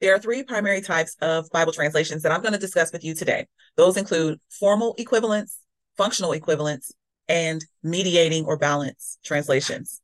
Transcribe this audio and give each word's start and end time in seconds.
There 0.00 0.14
are 0.14 0.18
three 0.18 0.42
primary 0.42 0.82
types 0.82 1.16
of 1.22 1.48
Bible 1.50 1.72
translations 1.72 2.22
that 2.22 2.32
I'm 2.32 2.42
going 2.42 2.52
to 2.52 2.58
discuss 2.58 2.92
with 2.92 3.02
you 3.02 3.14
today. 3.14 3.46
Those 3.76 3.96
include 3.96 4.38
formal 4.50 4.94
equivalence, 4.98 5.58
functional 5.96 6.32
equivalence, 6.32 6.92
and 7.28 7.64
mediating 7.82 8.44
or 8.44 8.58
balance 8.58 9.16
translations. 9.24 10.02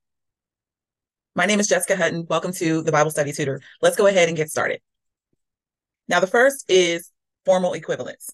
My 1.35 1.45
name 1.45 1.61
is 1.61 1.69
Jessica 1.69 1.95
Hutton. 1.95 2.27
Welcome 2.29 2.53
to 2.55 2.83
the 2.83 2.93
Bible 2.93 3.11
Study 3.11 3.33
Tutor. 3.33 3.61
Let's 3.83 3.97
go 3.97 4.07
ahead 4.07 4.29
and 4.29 4.37
get 4.37 4.51
started. 4.51 4.81
Now, 6.09 6.21
the 6.21 6.27
first 6.27 6.65
is 6.71 7.11
formal 7.45 7.75
equivalence. 7.75 8.31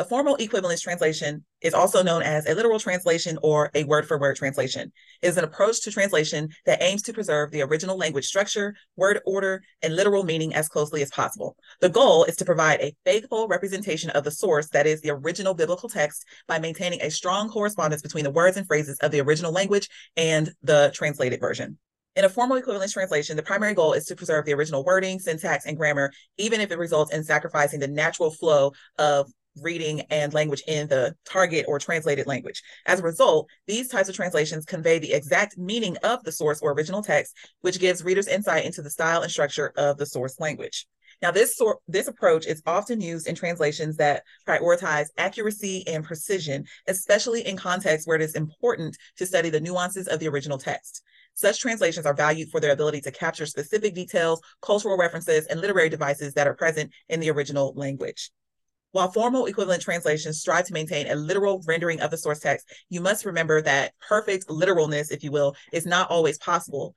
A 0.00 0.04
formal 0.04 0.36
equivalence 0.36 0.80
translation 0.80 1.44
is 1.60 1.74
also 1.74 2.02
known 2.02 2.22
as 2.22 2.46
a 2.46 2.54
literal 2.54 2.78
translation 2.80 3.38
or 3.42 3.70
a 3.74 3.84
word 3.84 4.08
for 4.08 4.18
word 4.18 4.36
translation. 4.36 4.90
It 5.20 5.28
is 5.28 5.36
an 5.36 5.44
approach 5.44 5.82
to 5.82 5.90
translation 5.90 6.48
that 6.64 6.80
aims 6.80 7.02
to 7.02 7.12
preserve 7.12 7.50
the 7.50 7.60
original 7.60 7.98
language 7.98 8.24
structure, 8.24 8.74
word 8.96 9.20
order, 9.26 9.62
and 9.82 9.94
literal 9.94 10.24
meaning 10.24 10.54
as 10.54 10.70
closely 10.70 11.02
as 11.02 11.10
possible. 11.10 11.54
The 11.82 11.90
goal 11.90 12.24
is 12.24 12.36
to 12.36 12.46
provide 12.46 12.80
a 12.80 12.96
faithful 13.04 13.46
representation 13.46 14.08
of 14.08 14.24
the 14.24 14.30
source, 14.30 14.70
that 14.70 14.86
is, 14.86 15.02
the 15.02 15.10
original 15.10 15.52
biblical 15.52 15.90
text, 15.90 16.24
by 16.48 16.58
maintaining 16.58 17.02
a 17.02 17.10
strong 17.10 17.50
correspondence 17.50 18.00
between 18.00 18.24
the 18.24 18.30
words 18.30 18.56
and 18.56 18.66
phrases 18.66 18.96
of 19.00 19.10
the 19.10 19.20
original 19.20 19.52
language 19.52 19.86
and 20.16 20.50
the 20.62 20.90
translated 20.94 21.40
version. 21.40 21.76
In 22.16 22.24
a 22.24 22.28
formal 22.30 22.56
equivalence 22.56 22.92
translation, 22.92 23.36
the 23.36 23.42
primary 23.42 23.74
goal 23.74 23.92
is 23.92 24.06
to 24.06 24.16
preserve 24.16 24.44
the 24.44 24.54
original 24.54 24.82
wording, 24.82 25.20
syntax, 25.20 25.66
and 25.66 25.76
grammar, 25.76 26.10
even 26.38 26.60
if 26.60 26.70
it 26.72 26.78
results 26.78 27.12
in 27.12 27.22
sacrificing 27.22 27.80
the 27.80 27.86
natural 27.86 28.30
flow 28.30 28.72
of 28.98 29.30
reading 29.60 30.00
and 30.10 30.32
language 30.32 30.62
in 30.66 30.88
the 30.88 31.14
target 31.24 31.64
or 31.68 31.78
translated 31.78 32.26
language. 32.26 32.62
As 32.86 33.00
a 33.00 33.04
result, 33.04 33.48
these 33.66 33.88
types 33.88 34.08
of 34.08 34.14
translations 34.14 34.64
convey 34.64 34.98
the 34.98 35.12
exact 35.12 35.58
meaning 35.58 35.96
of 36.02 36.22
the 36.24 36.32
source 36.32 36.60
or 36.60 36.72
original 36.72 37.02
text, 37.02 37.36
which 37.60 37.80
gives 37.80 38.04
readers 38.04 38.28
insight 38.28 38.64
into 38.64 38.82
the 38.82 38.90
style 38.90 39.22
and 39.22 39.30
structure 39.30 39.72
of 39.76 39.98
the 39.98 40.06
source 40.06 40.38
language. 40.40 40.86
Now, 41.22 41.30
this 41.30 41.56
sort 41.56 41.78
this 41.86 42.08
approach 42.08 42.46
is 42.46 42.62
often 42.66 43.00
used 43.00 43.26
in 43.26 43.34
translations 43.34 43.96
that 43.96 44.22
prioritize 44.46 45.06
accuracy 45.18 45.86
and 45.86 46.02
precision, 46.04 46.64
especially 46.86 47.46
in 47.46 47.56
contexts 47.56 48.06
where 48.06 48.16
it 48.16 48.22
is 48.22 48.34
important 48.34 48.96
to 49.18 49.26
study 49.26 49.50
the 49.50 49.60
nuances 49.60 50.08
of 50.08 50.18
the 50.18 50.28
original 50.28 50.56
text. 50.56 51.02
Such 51.34 51.60
translations 51.60 52.06
are 52.06 52.14
valued 52.14 52.50
for 52.50 52.60
their 52.60 52.72
ability 52.72 53.02
to 53.02 53.10
capture 53.10 53.46
specific 53.46 53.94
details, 53.94 54.40
cultural 54.62 54.96
references, 54.96 55.46
and 55.46 55.60
literary 55.60 55.88
devices 55.88 56.34
that 56.34 56.46
are 56.46 56.54
present 56.54 56.90
in 57.08 57.20
the 57.20 57.30
original 57.30 57.72
language. 57.76 58.30
While 58.92 59.12
formal 59.12 59.46
equivalent 59.46 59.82
translations 59.82 60.40
strive 60.40 60.66
to 60.66 60.72
maintain 60.72 61.08
a 61.08 61.14
literal 61.14 61.62
rendering 61.66 62.00
of 62.00 62.10
the 62.10 62.18
source 62.18 62.40
text, 62.40 62.66
you 62.88 63.00
must 63.00 63.24
remember 63.24 63.62
that 63.62 63.92
perfect 64.00 64.50
literalness, 64.50 65.10
if 65.10 65.22
you 65.22 65.30
will, 65.30 65.54
is 65.72 65.86
not 65.86 66.10
always 66.10 66.38
possible. 66.38 66.94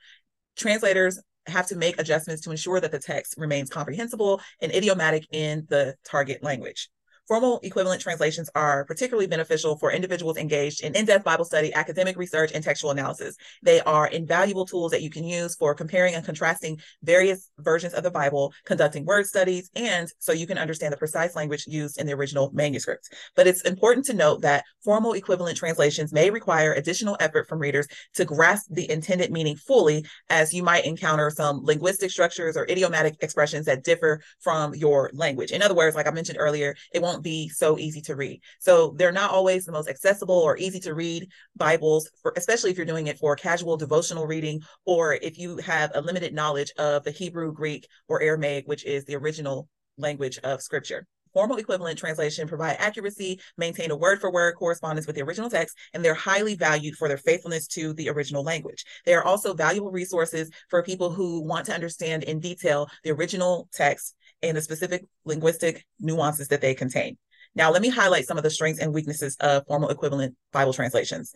Translators 0.56 1.22
have 1.46 1.68
to 1.68 1.76
make 1.76 2.00
adjustments 2.00 2.42
to 2.44 2.52
ensure 2.52 2.80
that 2.80 2.92
the 2.92 3.00
text 3.00 3.36
remains 3.38 3.70
comprehensible 3.70 4.42
and 4.62 4.74
idiomatic 4.74 5.28
in 5.32 5.68
the 5.70 5.96
target 6.04 6.42
language. 6.42 6.90
Formal 7.28 7.62
equivalent 7.64 8.02
translations 8.02 8.50
are 8.54 8.84
particularly 8.84 9.28
beneficial 9.28 9.78
for 9.78 9.92
individuals 9.92 10.36
engaged 10.36 10.84
in 10.84 10.94
in-depth 10.94 11.24
Bible 11.24 11.46
study, 11.46 11.74
academic 11.74 12.18
research, 12.18 12.52
and 12.54 12.62
textual 12.62 12.92
analysis. 12.92 13.38
They 13.62 13.80
are 13.82 14.08
invaluable 14.08 14.66
tools 14.66 14.92
that 14.92 15.02
you 15.02 15.10
can 15.10 15.24
use 15.24 15.56
for 15.56 15.74
comparing 15.74 16.16
and 16.16 16.26
contrasting 16.26 16.82
various 17.02 17.50
versions 17.60 17.94
of 17.94 18.04
the 18.04 18.12
Bible, 18.12 18.54
conducting 18.66 19.06
word 19.06 19.26
studies, 19.26 19.70
and 19.74 20.10
so 20.20 20.34
you 20.34 20.46
can 20.46 20.58
understand 20.58 20.92
the 20.92 20.98
precise 20.98 21.34
language 21.34 21.66
used 21.66 21.98
in 21.98 22.08
the 22.08 22.14
original 22.14 22.52
manuscripts. 22.54 23.10
But 23.38 23.48
it's 23.48 23.62
important 23.62 24.06
to 24.08 24.14
note 24.14 24.42
that 24.42 24.66
formal 24.84 25.14
equivalent 25.14 25.58
translations 25.58 26.12
may 26.12 26.30
require 26.30 26.74
additional 26.74 27.16
effort 27.22 27.48
from 27.48 27.60
readers 27.60 27.88
to 28.16 28.26
grasp 28.26 28.68
the 28.70 28.90
intended 28.92 29.32
meaning 29.32 29.56
fully, 29.56 30.06
as 30.30 30.54
you 30.54 30.62
might 30.62 30.86
encounter 30.86 31.30
some 31.30 31.64
linguistic 31.64 32.12
structures 32.12 32.58
or 32.58 32.70
idiomatic 32.70 33.16
expressions 33.22 33.66
that 33.66 33.86
differ 33.86 34.22
from 34.42 34.76
your 34.76 35.10
language. 35.14 35.52
In 35.52 35.62
other 35.62 35.74
words, 35.74 35.96
like 35.96 36.08
I 36.08 36.12
mentioned 36.12 36.38
earlier, 36.38 36.76
it 36.94 37.02
won't 37.02 37.23
be 37.24 37.50
so 37.50 37.80
easy 37.80 38.02
to 38.02 38.16
read. 38.16 38.42
So 38.60 38.94
they're 38.98 39.12
not 39.12 39.32
always 39.32 39.66
the 39.66 39.72
most 39.72 39.90
accessible 39.90 40.38
or 40.38 40.58
easy 40.58 40.80
to 40.82 40.94
read 40.94 41.30
Bibles, 41.56 42.10
for, 42.22 42.34
especially 42.38 42.72
if 42.72 42.78
you're 42.78 42.86
doing 42.86 43.08
it 43.08 43.18
for 43.18 43.36
casual 43.36 43.78
devotional 43.78 44.28
reading 44.28 44.62
or 44.86 45.16
if 45.16 45.38
you 45.40 45.58
have 45.58 45.92
a 45.96 46.02
limited 46.02 46.34
knowledge 46.34 46.72
of 46.78 47.04
the 47.04 47.12
Hebrew, 47.12 47.54
Greek, 47.54 47.88
or 48.08 48.22
Aramaic, 48.22 48.68
which 48.68 48.86
is 48.86 49.06
the 49.06 49.16
original 49.16 49.68
language 49.98 50.38
of 50.44 50.62
scripture. 50.62 51.08
Formal 51.34 51.58
equivalent 51.58 51.98
translation 51.98 52.48
provide 52.48 52.78
accuracy, 52.78 53.40
maintain 53.58 53.90
a 53.90 53.96
word 53.96 54.22
for 54.22 54.32
word 54.32 54.54
correspondence 54.56 55.08
with 55.08 55.16
the 55.16 55.24
original 55.24 55.50
text, 55.50 55.76
and 55.94 56.06
they're 56.06 56.14
highly 56.14 56.54
valued 56.54 56.96
for 56.96 57.08
their 57.08 57.18
faithfulness 57.18 57.66
to 57.70 57.94
the 57.94 58.08
original 58.10 58.44
language. 58.44 58.86
They 59.04 59.16
are 59.16 59.24
also 59.24 59.56
valuable 59.56 59.92
resources 59.92 60.52
for 60.70 60.84
people 60.84 61.10
who 61.10 61.42
want 61.42 61.66
to 61.66 61.74
understand 61.74 62.24
in 62.24 62.40
detail 62.40 62.88
the 63.04 63.12
original 63.12 63.68
text 63.74 64.16
and 64.44 64.56
the 64.56 64.62
specific 64.62 65.06
linguistic 65.26 65.86
nuances 66.00 66.50
that 66.50 66.62
they 66.62 66.76
contain. 66.76 67.18
Now, 67.56 67.72
let 67.72 67.82
me 67.82 67.90
highlight 67.90 68.26
some 68.26 68.38
of 68.38 68.44
the 68.44 68.50
strengths 68.50 68.82
and 68.82 68.94
weaknesses 68.94 69.36
of 69.40 69.66
formal 69.68 69.90
equivalent 69.90 70.36
Bible 70.52 70.74
translations. 70.74 71.34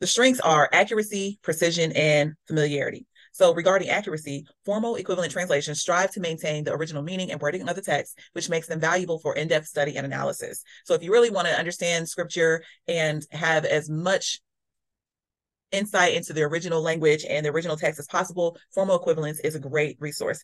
The 0.00 0.06
strengths 0.06 0.40
are 0.40 0.68
accuracy, 0.72 1.38
precision, 1.42 1.92
and 1.92 2.34
familiarity. 2.46 3.06
So, 3.32 3.54
regarding 3.54 3.90
accuracy, 3.90 4.46
formal 4.64 4.96
equivalent 4.96 5.32
translations 5.32 5.80
strive 5.80 6.10
to 6.12 6.20
maintain 6.20 6.64
the 6.64 6.72
original 6.72 7.02
meaning 7.02 7.30
and 7.30 7.40
wording 7.40 7.68
of 7.68 7.76
the 7.76 7.82
text, 7.82 8.18
which 8.32 8.48
makes 8.48 8.66
them 8.66 8.80
valuable 8.80 9.18
for 9.18 9.34
in 9.34 9.48
depth 9.48 9.66
study 9.66 9.96
and 9.96 10.06
analysis. 10.06 10.62
So, 10.84 10.94
if 10.94 11.02
you 11.02 11.12
really 11.12 11.30
want 11.30 11.46
to 11.46 11.58
understand 11.58 12.08
scripture 12.08 12.62
and 12.88 13.24
have 13.30 13.64
as 13.64 13.88
much 13.88 14.40
insight 15.72 16.14
into 16.14 16.32
the 16.32 16.42
original 16.42 16.80
language 16.80 17.24
and 17.28 17.44
the 17.44 17.50
original 17.50 17.76
text 17.76 18.00
as 18.00 18.06
possible, 18.06 18.56
formal 18.74 18.96
equivalence 18.96 19.40
is 19.40 19.54
a 19.54 19.60
great 19.60 19.96
resource. 20.00 20.42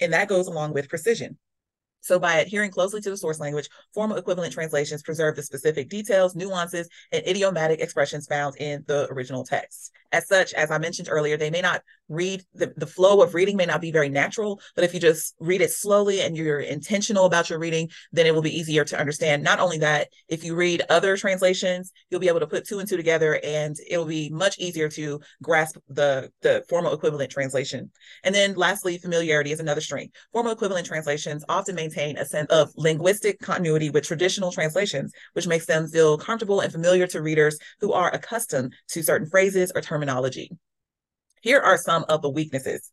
And 0.00 0.12
that 0.12 0.28
goes 0.28 0.46
along 0.46 0.74
with 0.74 0.88
precision. 0.88 1.38
So, 2.00 2.18
by 2.18 2.36
adhering 2.36 2.70
closely 2.70 3.00
to 3.00 3.10
the 3.10 3.16
source 3.16 3.40
language, 3.40 3.68
formal 3.92 4.16
equivalent 4.16 4.52
translations 4.52 5.02
preserve 5.02 5.34
the 5.36 5.42
specific 5.42 5.88
details, 5.88 6.36
nuances, 6.36 6.88
and 7.10 7.26
idiomatic 7.26 7.80
expressions 7.80 8.26
found 8.26 8.56
in 8.56 8.84
the 8.86 9.08
original 9.10 9.44
text. 9.44 9.92
As 10.12 10.28
such, 10.28 10.54
as 10.54 10.70
I 10.70 10.78
mentioned 10.78 11.08
earlier, 11.10 11.36
they 11.36 11.50
may 11.50 11.60
not 11.60 11.82
read 12.08 12.42
the, 12.54 12.72
the 12.76 12.86
flow 12.86 13.22
of 13.22 13.34
reading 13.34 13.56
may 13.56 13.66
not 13.66 13.80
be 13.80 13.90
very 13.90 14.08
natural, 14.08 14.60
but 14.74 14.84
if 14.84 14.94
you 14.94 15.00
just 15.00 15.34
read 15.40 15.60
it 15.60 15.70
slowly 15.70 16.20
and 16.20 16.36
you're 16.36 16.60
intentional 16.60 17.24
about 17.24 17.50
your 17.50 17.58
reading, 17.58 17.88
then 18.12 18.26
it 18.26 18.34
will 18.34 18.42
be 18.42 18.56
easier 18.56 18.84
to 18.84 18.98
understand. 18.98 19.42
Not 19.42 19.60
only 19.60 19.78
that, 19.78 20.08
if 20.28 20.44
you 20.44 20.54
read 20.54 20.82
other 20.88 21.16
translations, 21.16 21.92
you'll 22.10 22.20
be 22.20 22.28
able 22.28 22.40
to 22.40 22.46
put 22.46 22.66
two 22.66 22.78
and 22.78 22.88
two 22.88 22.96
together 22.96 23.40
and 23.42 23.76
it 23.88 23.98
will 23.98 24.06
be 24.06 24.28
much 24.30 24.58
easier 24.58 24.88
to 24.90 25.20
grasp 25.42 25.76
the, 25.88 26.30
the 26.42 26.64
formal 26.68 26.94
equivalent 26.94 27.30
translation. 27.30 27.90
And 28.24 28.34
then 28.34 28.54
lastly, 28.54 28.98
familiarity 28.98 29.52
is 29.52 29.60
another 29.60 29.80
strength. 29.80 30.14
Formal 30.32 30.52
equivalent 30.52 30.86
translations 30.86 31.44
often 31.48 31.74
maintain 31.74 32.16
a 32.18 32.24
sense 32.24 32.50
of 32.50 32.70
linguistic 32.76 33.40
continuity 33.40 33.90
with 33.90 34.06
traditional 34.06 34.52
translations, 34.52 35.12
which 35.32 35.46
makes 35.46 35.66
them 35.66 35.88
feel 35.88 36.18
comfortable 36.18 36.60
and 36.60 36.72
familiar 36.72 37.06
to 37.08 37.22
readers 37.22 37.58
who 37.80 37.92
are 37.92 38.12
accustomed 38.14 38.74
to 38.88 39.02
certain 39.02 39.28
phrases 39.28 39.72
or 39.74 39.80
terminology. 39.80 40.50
Here 41.46 41.60
are 41.60 41.78
some 41.78 42.04
of 42.08 42.22
the 42.22 42.28
weaknesses. 42.28 42.90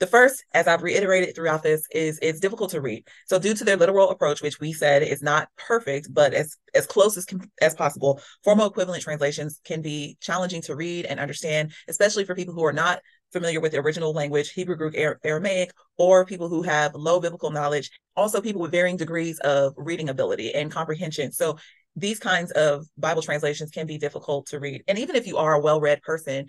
The 0.00 0.06
first, 0.06 0.44
as 0.52 0.66
I've 0.66 0.82
reiterated 0.82 1.34
throughout 1.34 1.62
this, 1.62 1.86
is 1.90 2.18
it's 2.20 2.40
difficult 2.40 2.72
to 2.72 2.82
read. 2.82 3.08
So 3.24 3.38
due 3.38 3.54
to 3.54 3.64
their 3.64 3.78
literal 3.78 4.10
approach, 4.10 4.42
which 4.42 4.60
we 4.60 4.74
said 4.74 5.02
is 5.02 5.22
not 5.22 5.48
perfect, 5.56 6.12
but 6.12 6.34
as, 6.34 6.58
as 6.74 6.84
close 6.84 7.16
as, 7.16 7.24
as 7.62 7.74
possible, 7.74 8.20
formal 8.44 8.66
equivalent 8.66 9.02
translations 9.02 9.62
can 9.64 9.80
be 9.80 10.18
challenging 10.20 10.60
to 10.60 10.76
read 10.76 11.06
and 11.06 11.18
understand, 11.18 11.72
especially 11.88 12.26
for 12.26 12.34
people 12.34 12.52
who 12.52 12.66
are 12.66 12.72
not 12.74 13.00
familiar 13.32 13.60
with 13.60 13.72
the 13.72 13.78
original 13.78 14.12
language, 14.12 14.50
Hebrew, 14.50 14.76
Greek, 14.76 15.16
Aramaic, 15.24 15.72
or 15.96 16.26
people 16.26 16.50
who 16.50 16.60
have 16.64 16.94
low 16.94 17.18
biblical 17.18 17.50
knowledge, 17.50 17.90
also 18.14 18.42
people 18.42 18.60
with 18.60 18.72
varying 18.72 18.98
degrees 18.98 19.38
of 19.38 19.72
reading 19.78 20.10
ability 20.10 20.54
and 20.54 20.70
comprehension. 20.70 21.32
So 21.32 21.56
these 21.98 22.18
kinds 22.18 22.50
of 22.50 22.84
Bible 22.98 23.22
translations 23.22 23.70
can 23.70 23.86
be 23.86 23.96
difficult 23.96 24.48
to 24.48 24.60
read. 24.60 24.82
And 24.86 24.98
even 24.98 25.16
if 25.16 25.26
you 25.26 25.38
are 25.38 25.54
a 25.54 25.60
well-read 25.60 26.02
person, 26.02 26.48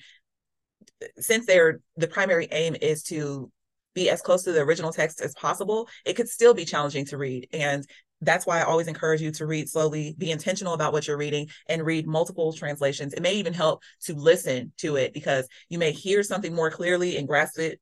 since 1.17 1.45
they're 1.45 1.79
the 1.95 2.07
primary 2.07 2.47
aim 2.51 2.75
is 2.81 3.03
to 3.03 3.51
be 3.93 4.09
as 4.09 4.21
close 4.21 4.43
to 4.43 4.51
the 4.51 4.61
original 4.61 4.91
text 4.91 5.21
as 5.21 5.33
possible, 5.33 5.87
it 6.05 6.13
could 6.13 6.29
still 6.29 6.53
be 6.53 6.65
challenging 6.65 7.05
to 7.05 7.17
read. 7.17 7.47
And 7.51 7.85
that's 8.21 8.45
why 8.45 8.59
I 8.59 8.63
always 8.63 8.87
encourage 8.87 9.21
you 9.21 9.31
to 9.31 9.45
read 9.45 9.69
slowly, 9.69 10.15
be 10.17 10.31
intentional 10.31 10.73
about 10.73 10.93
what 10.93 11.07
you're 11.07 11.17
reading, 11.17 11.49
and 11.67 11.85
read 11.85 12.07
multiple 12.07 12.53
translations. 12.53 13.13
It 13.13 13.21
may 13.21 13.35
even 13.35 13.53
help 13.53 13.83
to 14.03 14.13
listen 14.13 14.71
to 14.77 14.95
it 14.95 15.13
because 15.13 15.47
you 15.69 15.77
may 15.77 15.91
hear 15.91 16.23
something 16.23 16.53
more 16.53 16.71
clearly 16.71 17.17
and 17.17 17.27
grasp 17.27 17.59
it 17.59 17.79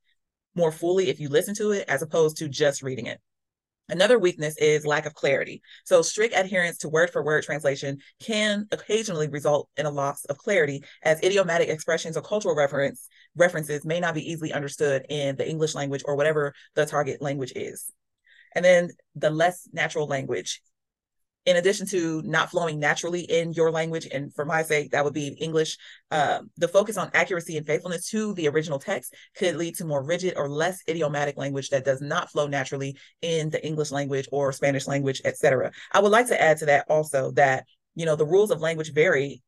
more 0.56 0.72
fully 0.72 1.10
if 1.10 1.19
you 1.19 1.30
listen 1.30 1.56
to 1.56 1.72
it 1.72 1.86
as 1.88 2.01
opposed 2.01 2.38
to 2.38 2.50
just 2.50 2.81
reading 2.81 3.08
it. 3.08 3.19
Another 3.88 4.18
weakness 4.18 4.58
is 4.58 4.86
lack 4.86 5.06
of 5.06 5.14
clarity. 5.14 5.62
So, 5.84 6.02
strict 6.02 6.34
adherence 6.36 6.80
to 6.80 6.90
word 6.90 7.12
for 7.12 7.24
word 7.24 7.44
translation 7.44 8.00
can 8.20 8.68
occasionally 8.72 9.28
result 9.28 9.70
in 9.78 9.86
a 9.86 9.92
loss 9.92 10.26
of 10.26 10.40
clarity, 10.40 10.84
as 11.04 11.24
idiomatic 11.24 11.70
expressions 11.70 12.18
or 12.18 12.22
cultural 12.22 12.56
reference 12.56 13.08
references 13.36 13.86
may 13.86 14.00
not 14.00 14.16
be 14.16 14.32
easily 14.32 14.54
understood 14.54 15.06
in 15.10 15.36
the 15.36 15.48
English 15.48 15.76
language 15.76 16.02
or 16.06 16.16
whatever 16.16 16.54
the 16.74 16.86
target 16.86 17.22
language 17.22 17.54
is. 17.56 17.92
And 18.56 18.66
then 18.66 18.90
the 19.16 19.30
less 19.30 19.68
natural 19.72 20.08
language 20.08 20.62
in 21.45 21.57
addition 21.57 21.86
to 21.88 22.21
not 22.24 22.50
flowing 22.50 22.80
naturally 22.80 23.21
in 23.21 23.53
your 23.53 23.71
language, 23.71 24.07
and 24.12 24.33
for 24.33 24.45
my 24.45 24.63
sake, 24.63 24.92
that 24.92 25.03
would 25.03 25.13
be 25.13 25.27
English, 25.39 25.77
uh, 26.12 26.39
the 26.57 26.68
focus 26.68 26.97
on 26.97 27.12
accuracy 27.13 27.57
and 27.57 27.65
faithfulness 27.65 28.09
to 28.09 28.33
the 28.33 28.47
original 28.47 28.80
text 28.80 29.13
could 29.38 29.56
lead 29.56 29.75
to 29.75 29.86
more 29.86 30.03
rigid 30.03 30.33
or 30.38 30.50
less 30.50 30.81
idiomatic 30.89 31.38
language 31.38 31.69
that 31.69 31.86
does 31.86 32.01
not 32.01 32.31
flow 32.31 32.47
naturally 32.47 32.97
in 33.21 33.50
the 33.50 33.65
English 33.65 33.92
language 33.92 34.27
or 34.31 34.51
Spanish 34.51 34.88
language, 34.88 35.21
etc. 35.24 35.71
I 35.92 36.00
would 36.00 36.12
like 36.12 36.27
to 36.27 36.42
add 36.42 36.57
to 36.57 36.65
that 36.65 36.86
also 36.89 37.31
that 37.31 37.65
you 37.94 38.06
know 38.06 38.15
the 38.15 38.25
rules 38.25 38.51
of 38.51 38.62
language 38.62 38.94
vary 38.94 39.41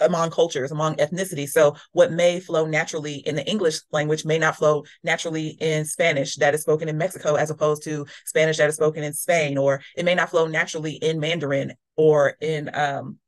among 0.00 0.30
cultures, 0.30 0.70
among 0.70 0.96
ethnicities. 0.96 1.50
So 1.50 1.76
what 1.92 2.12
may 2.12 2.40
flow 2.40 2.66
naturally 2.66 3.16
in 3.16 3.34
the 3.36 3.48
English 3.48 3.80
language 3.92 4.24
may 4.24 4.38
not 4.38 4.56
flow 4.56 4.84
naturally 5.02 5.56
in 5.60 5.84
Spanish 5.84 6.36
that 6.36 6.54
is 6.54 6.62
spoken 6.62 6.88
in 6.88 6.98
Mexico 6.98 7.34
as 7.34 7.50
opposed 7.50 7.82
to 7.84 8.06
Spanish 8.24 8.58
that 8.58 8.68
is 8.68 8.76
spoken 8.76 9.02
in 9.02 9.12
Spain, 9.12 9.58
or 9.58 9.82
it 9.96 10.04
may 10.04 10.14
not 10.14 10.30
flow 10.30 10.46
naturally 10.46 10.92
in 10.92 11.20
Mandarin 11.20 11.74
or 11.96 12.34
in 12.40 12.70
um, 12.74 13.18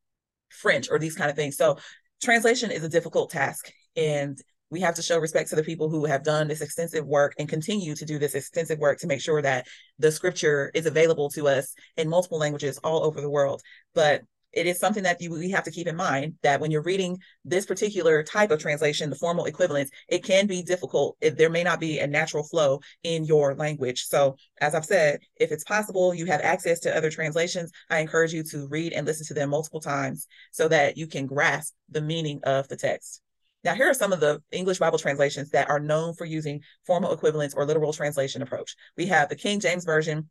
French 0.51 0.89
or 0.91 0.99
these 0.99 1.17
kind 1.17 1.31
of 1.31 1.37
things. 1.37 1.57
So 1.57 1.79
translation 2.23 2.71
is 2.71 2.85
a 2.85 2.89
difficult 2.89 3.31
task 3.31 3.71
and 3.97 4.39
we 4.71 4.81
have 4.81 4.95
to 4.97 5.03
show 5.03 5.19
respect 5.19 5.51
to 5.51 5.57
the 5.57 5.63
people 5.63 5.89
who 5.89 6.05
have 6.05 6.23
done 6.23 6.47
this 6.47 6.61
extensive 6.61 7.07
work 7.07 7.35
and 7.39 7.49
continue 7.49 7.95
to 7.95 8.05
do 8.05 8.19
this 8.19 8.35
extensive 8.35 8.79
work 8.79 8.99
to 8.99 9.07
make 9.07 9.21
sure 9.21 9.41
that 9.41 9.67
the 9.99 10.13
scripture 10.13 10.71
is 10.75 10.87
available 10.87 11.31
to 11.31 11.49
us 11.49 11.75
in 11.97 12.09
multiple 12.09 12.39
languages 12.39 12.79
all 12.79 13.05
over 13.05 13.21
the 13.21 13.31
world. 13.31 13.63
But 13.95 14.23
it 14.53 14.67
is 14.67 14.79
something 14.79 15.03
that 15.03 15.21
you 15.21 15.31
we 15.31 15.51
have 15.51 15.65
to 15.65 15.71
keep 15.71 15.87
in 15.87 15.97
mind 15.97 16.35
that 16.43 16.61
when 16.61 16.71
you're 16.71 16.83
reading 16.83 17.19
this 17.45 17.67
particular 17.67 18.23
type 18.23 18.51
of 18.51 18.61
translation, 18.61 19.11
the 19.11 19.17
formal 19.17 19.45
equivalence, 19.45 19.91
it 20.09 20.25
can 20.25 20.47
be 20.47 20.63
difficult 20.63 21.17
if 21.21 21.37
there 21.37 21.51
may 21.51 21.63
not 21.63 21.81
be 21.81 21.99
a 21.99 22.07
natural 22.07 22.45
flow 22.45 22.81
in 23.03 23.25
your 23.25 23.55
language. 23.55 24.05
So, 24.05 24.37
as 24.61 24.75
I've 24.75 24.85
said, 24.85 25.21
if 25.37 25.53
it's 25.53 25.65
possible, 25.65 26.15
you 26.15 26.27
have 26.27 26.41
access 26.41 26.81
to 26.81 26.97
other 26.97 27.11
translations, 27.11 27.71
I 27.91 28.01
encourage 28.01 28.33
you 28.33 28.43
to 28.45 28.67
read 28.69 28.93
and 28.93 29.07
listen 29.07 29.27
to 29.27 29.35
them 29.35 29.51
multiple 29.51 29.81
times 29.81 30.27
so 30.53 30.69
that 30.69 30.97
you 30.97 31.07
can 31.07 31.27
grasp 31.27 31.75
the 31.89 32.01
meaning 32.01 32.41
of 32.45 32.69
the 32.69 32.77
text. 32.77 33.23
Now, 33.65 33.75
here 33.75 33.91
are 33.91 33.95
some 33.95 34.13
of 34.13 34.21
the 34.21 34.41
English 34.53 34.79
Bible 34.79 34.99
translations 34.99 35.51
that 35.51 35.69
are 35.69 35.81
known 35.81 36.15
for 36.15 36.25
using 36.25 36.63
formal 36.87 37.13
equivalence 37.13 37.55
or 37.55 37.67
literal 37.67 37.93
translation 37.93 38.41
approach. 38.41 38.77
We 38.97 39.07
have 39.07 39.29
the 39.29 39.37
King 39.37 39.59
James 39.59 39.85
Version, 39.85 40.31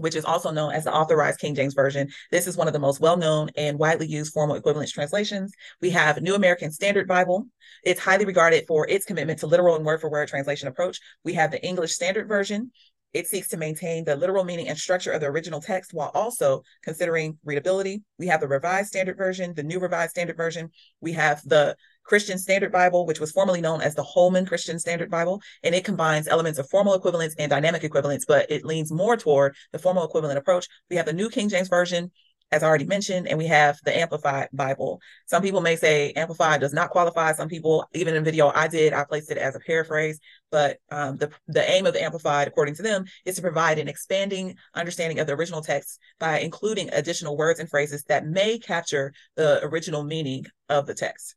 which 0.00 0.14
is 0.14 0.24
also 0.24 0.50
known 0.50 0.72
as 0.72 0.84
the 0.84 0.94
Authorized 0.94 1.40
King 1.40 1.54
James 1.54 1.74
Version. 1.74 2.08
This 2.30 2.46
is 2.46 2.56
one 2.56 2.66
of 2.66 2.72
the 2.72 2.78
most 2.78 3.00
well 3.00 3.16
known 3.16 3.50
and 3.56 3.78
widely 3.78 4.06
used 4.06 4.32
formal 4.32 4.56
equivalence 4.56 4.92
translations. 4.92 5.52
We 5.80 5.90
have 5.90 6.20
New 6.22 6.34
American 6.34 6.70
Standard 6.70 7.06
Bible. 7.06 7.46
It's 7.84 8.00
highly 8.00 8.24
regarded 8.24 8.64
for 8.66 8.88
its 8.88 9.04
commitment 9.04 9.40
to 9.40 9.46
literal 9.46 9.76
and 9.76 9.84
word 9.84 10.00
for 10.00 10.10
word 10.10 10.28
translation 10.28 10.68
approach. 10.68 11.00
We 11.24 11.34
have 11.34 11.50
the 11.50 11.64
English 11.64 11.94
Standard 11.94 12.28
Version. 12.28 12.72
It 13.12 13.26
seeks 13.26 13.48
to 13.48 13.56
maintain 13.56 14.04
the 14.04 14.14
literal 14.14 14.44
meaning 14.44 14.68
and 14.68 14.78
structure 14.78 15.10
of 15.10 15.20
the 15.20 15.26
original 15.26 15.60
text 15.60 15.92
while 15.92 16.10
also 16.14 16.62
considering 16.82 17.38
readability. 17.44 18.02
We 18.18 18.28
have 18.28 18.40
the 18.40 18.48
Revised 18.48 18.88
Standard 18.88 19.16
Version, 19.16 19.52
the 19.54 19.64
New 19.64 19.80
Revised 19.80 20.10
Standard 20.10 20.36
Version. 20.36 20.70
We 21.00 21.12
have 21.12 21.42
the 21.44 21.76
Christian 22.04 22.38
Standard 22.38 22.72
Bible, 22.72 23.06
which 23.06 23.20
was 23.20 23.32
formerly 23.32 23.60
known 23.60 23.82
as 23.82 23.94
the 23.94 24.02
Holman 24.02 24.46
Christian 24.46 24.78
Standard 24.78 25.10
Bible, 25.10 25.40
and 25.62 25.74
it 25.74 25.84
combines 25.84 26.28
elements 26.28 26.58
of 26.58 26.68
formal 26.68 26.94
equivalence 26.94 27.34
and 27.38 27.50
dynamic 27.50 27.84
equivalence, 27.84 28.24
but 28.26 28.50
it 28.50 28.64
leans 28.64 28.92
more 28.92 29.16
toward 29.16 29.54
the 29.72 29.78
formal 29.78 30.04
equivalent 30.04 30.38
approach. 30.38 30.66
We 30.88 30.96
have 30.96 31.06
the 31.06 31.12
New 31.12 31.30
King 31.30 31.48
James 31.48 31.68
Version, 31.68 32.10
as 32.52 32.62
I 32.62 32.66
already 32.66 32.86
mentioned, 32.86 33.28
and 33.28 33.38
we 33.38 33.46
have 33.46 33.78
the 33.84 33.96
Amplified 33.96 34.48
Bible. 34.52 35.00
Some 35.26 35.42
people 35.42 35.60
may 35.60 35.76
say 35.76 36.12
Amplified 36.12 36.60
does 36.60 36.72
not 36.72 36.90
qualify. 36.90 37.32
Some 37.32 37.48
people, 37.48 37.86
even 37.94 38.14
in 38.14 38.24
video 38.24 38.50
I 38.54 38.68
did, 38.68 38.92
I 38.92 39.04
placed 39.04 39.30
it 39.30 39.38
as 39.38 39.54
a 39.54 39.60
paraphrase. 39.60 40.18
But 40.50 40.78
um, 40.90 41.16
the 41.16 41.30
the 41.46 41.68
aim 41.70 41.86
of 41.86 41.92
the 41.92 42.02
Amplified, 42.02 42.48
according 42.48 42.74
to 42.76 42.82
them, 42.82 43.04
is 43.24 43.36
to 43.36 43.42
provide 43.42 43.78
an 43.78 43.88
expanding 43.88 44.56
understanding 44.74 45.20
of 45.20 45.26
the 45.26 45.34
original 45.34 45.62
text 45.62 45.98
by 46.18 46.40
including 46.40 46.90
additional 46.90 47.36
words 47.36 47.60
and 47.60 47.68
phrases 47.68 48.04
that 48.04 48.26
may 48.26 48.58
capture 48.58 49.12
the 49.36 49.64
original 49.64 50.02
meaning 50.02 50.44
of 50.68 50.86
the 50.86 50.94
text. 50.94 51.36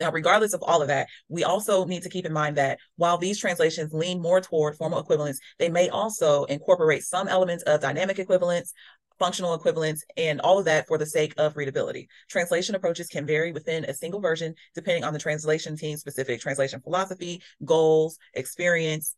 Now, 0.00 0.10
regardless 0.10 0.54
of 0.54 0.62
all 0.62 0.82
of 0.82 0.88
that, 0.88 1.06
we 1.28 1.44
also 1.44 1.84
need 1.84 2.02
to 2.02 2.08
keep 2.08 2.26
in 2.26 2.32
mind 2.32 2.56
that 2.56 2.78
while 2.96 3.16
these 3.16 3.38
translations 3.38 3.92
lean 3.92 4.20
more 4.20 4.40
toward 4.40 4.76
formal 4.76 4.98
equivalence, 4.98 5.38
they 5.58 5.68
may 5.68 5.88
also 5.88 6.44
incorporate 6.44 7.04
some 7.04 7.28
elements 7.28 7.62
of 7.64 7.80
dynamic 7.80 8.18
equivalence, 8.18 8.72
functional 9.18 9.54
equivalence, 9.54 10.04
and 10.16 10.40
all 10.40 10.58
of 10.58 10.64
that 10.64 10.86
for 10.86 10.98
the 10.98 11.06
sake 11.06 11.34
of 11.38 11.56
readability. 11.56 12.08
Translation 12.28 12.74
approaches 12.74 13.08
can 13.08 13.26
vary 13.26 13.52
within 13.52 13.84
a 13.84 13.94
single 13.94 14.20
version 14.20 14.54
depending 14.74 15.04
on 15.04 15.12
the 15.12 15.18
translation 15.18 15.76
team's 15.76 16.00
specific 16.00 16.40
translation 16.40 16.80
philosophy, 16.80 17.42
goals, 17.64 18.18
experience, 18.34 19.14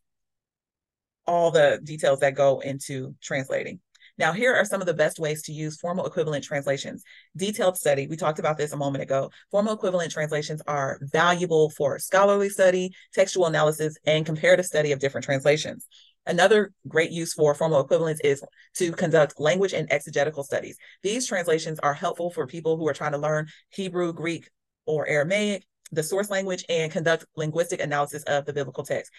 all 1.25 1.51
the 1.51 1.79
details 1.83 2.19
that 2.19 2.35
go 2.35 2.59
into 2.59 3.15
translating. 3.21 3.79
Now, 4.17 4.31
here 4.31 4.55
are 4.55 4.65
some 4.65 4.81
of 4.81 4.87
the 4.87 4.95
best 4.95 5.19
ways 5.19 5.43
to 5.43 5.51
use 5.51 5.77
formal 5.77 6.07
equivalent 6.07 6.43
translations. 6.43 7.03
Detailed 7.35 7.77
study, 7.77 8.07
we 8.07 8.17
talked 8.17 8.39
about 8.39 8.57
this 8.57 8.73
a 8.73 8.77
moment 8.77 9.03
ago. 9.03 9.29
Formal 9.51 9.73
equivalent 9.73 10.11
translations 10.11 10.59
are 10.65 10.99
valuable 11.03 11.69
for 11.69 11.99
scholarly 11.99 12.49
study, 12.49 12.91
textual 13.13 13.45
analysis, 13.45 13.95
and 14.07 14.25
comparative 14.25 14.65
study 14.65 14.91
of 14.91 14.99
different 14.99 15.25
translations. 15.25 15.85
Another 16.27 16.71
great 16.87 17.11
use 17.11 17.33
for 17.33 17.55
formal 17.55 17.81
equivalence 17.81 18.19
is 18.23 18.43
to 18.75 18.91
conduct 18.91 19.39
language 19.39 19.73
and 19.73 19.91
exegetical 19.91 20.43
studies. 20.43 20.77
These 21.01 21.27
translations 21.27 21.79
are 21.79 21.93
helpful 21.93 22.29
for 22.29 22.45
people 22.45 22.77
who 22.77 22.87
are 22.87 22.93
trying 22.93 23.13
to 23.13 23.17
learn 23.17 23.47
Hebrew, 23.69 24.13
Greek, 24.13 24.49
or 24.85 25.07
Aramaic, 25.07 25.65
the 25.91 26.03
source 26.03 26.29
language, 26.29 26.65
and 26.69 26.91
conduct 26.91 27.25
linguistic 27.35 27.81
analysis 27.81 28.23
of 28.23 28.45
the 28.45 28.53
biblical 28.53 28.83
text 28.83 29.11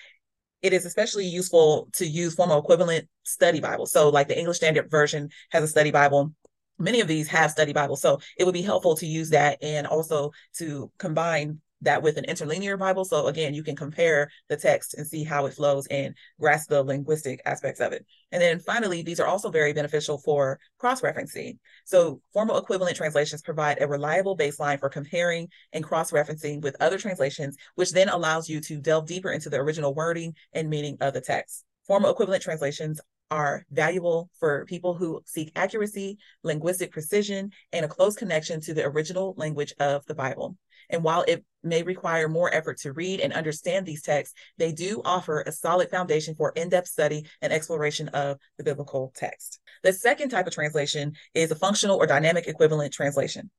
it 0.62 0.72
is 0.72 0.84
especially 0.84 1.26
useful 1.26 1.88
to 1.94 2.06
use 2.06 2.34
formal 2.34 2.58
equivalent 2.58 3.08
study 3.22 3.60
Bibles. 3.60 3.92
So, 3.92 4.08
like 4.08 4.28
the 4.28 4.38
English 4.38 4.56
Standard 4.56 4.90
Version 4.90 5.30
has 5.50 5.62
a 5.62 5.68
study 5.68 5.90
Bible. 5.90 6.32
Many 6.78 7.00
of 7.00 7.08
these 7.08 7.28
have 7.28 7.50
study 7.50 7.72
Bibles. 7.72 8.00
So, 8.00 8.18
it 8.36 8.44
would 8.44 8.54
be 8.54 8.62
helpful 8.62 8.96
to 8.96 9.06
use 9.06 9.30
that 9.30 9.62
and 9.62 9.86
also 9.86 10.32
to 10.56 10.90
combine 10.98 11.60
that 11.82 12.02
with 12.02 12.16
an 12.16 12.24
interlinear 12.24 12.76
Bible. 12.76 13.04
So 13.04 13.26
again, 13.26 13.54
you 13.54 13.62
can 13.62 13.76
compare 13.76 14.30
the 14.48 14.56
text 14.56 14.94
and 14.94 15.06
see 15.06 15.24
how 15.24 15.46
it 15.46 15.54
flows 15.54 15.86
and 15.86 16.14
grasp 16.40 16.70
the 16.70 16.82
linguistic 16.82 17.40
aspects 17.44 17.80
of 17.80 17.92
it. 17.92 18.04
And 18.32 18.42
then 18.42 18.58
finally, 18.58 19.02
these 19.02 19.20
are 19.20 19.26
also 19.26 19.50
very 19.50 19.72
beneficial 19.72 20.18
for 20.18 20.58
cross-referencing. 20.78 21.58
So 21.84 22.20
formal 22.32 22.58
equivalent 22.58 22.96
translations 22.96 23.42
provide 23.42 23.80
a 23.80 23.86
reliable 23.86 24.36
baseline 24.36 24.80
for 24.80 24.88
comparing 24.88 25.48
and 25.72 25.84
cross-referencing 25.84 26.62
with 26.62 26.76
other 26.80 26.98
translations, 26.98 27.56
which 27.74 27.92
then 27.92 28.08
allows 28.08 28.48
you 28.48 28.60
to 28.62 28.80
delve 28.80 29.06
deeper 29.06 29.30
into 29.30 29.48
the 29.48 29.58
original 29.58 29.94
wording 29.94 30.34
and 30.52 30.68
meaning 30.68 30.96
of 31.00 31.14
the 31.14 31.20
text. 31.20 31.64
Formal 31.86 32.10
equivalent 32.10 32.42
translations 32.42 33.00
are 33.30 33.64
valuable 33.70 34.30
for 34.38 34.64
people 34.66 34.94
who 34.94 35.22
seek 35.26 35.52
accuracy, 35.56 36.18
linguistic 36.42 36.90
precision, 36.90 37.50
and 37.72 37.84
a 37.84 37.88
close 37.88 38.16
connection 38.16 38.60
to 38.62 38.74
the 38.74 38.84
original 38.84 39.34
language 39.36 39.72
of 39.78 40.04
the 40.06 40.14
Bible. 40.14 40.56
And 40.90 41.02
while 41.02 41.24
it 41.28 41.44
may 41.62 41.82
require 41.82 42.28
more 42.28 42.52
effort 42.54 42.78
to 42.78 42.92
read 42.92 43.20
and 43.20 43.32
understand 43.32 43.84
these 43.84 44.02
texts, 44.02 44.34
they 44.56 44.72
do 44.72 45.02
offer 45.04 45.42
a 45.42 45.52
solid 45.52 45.90
foundation 45.90 46.34
for 46.34 46.52
in 46.56 46.68
depth 46.68 46.88
study 46.88 47.26
and 47.42 47.52
exploration 47.52 48.08
of 48.08 48.38
the 48.56 48.64
biblical 48.64 49.12
text. 49.14 49.60
The 49.82 49.92
second 49.92 50.30
type 50.30 50.46
of 50.46 50.54
translation 50.54 51.12
is 51.34 51.50
a 51.50 51.56
functional 51.56 51.96
or 51.96 52.06
dynamic 52.06 52.46
equivalent 52.46 52.92
translation. 52.92 53.50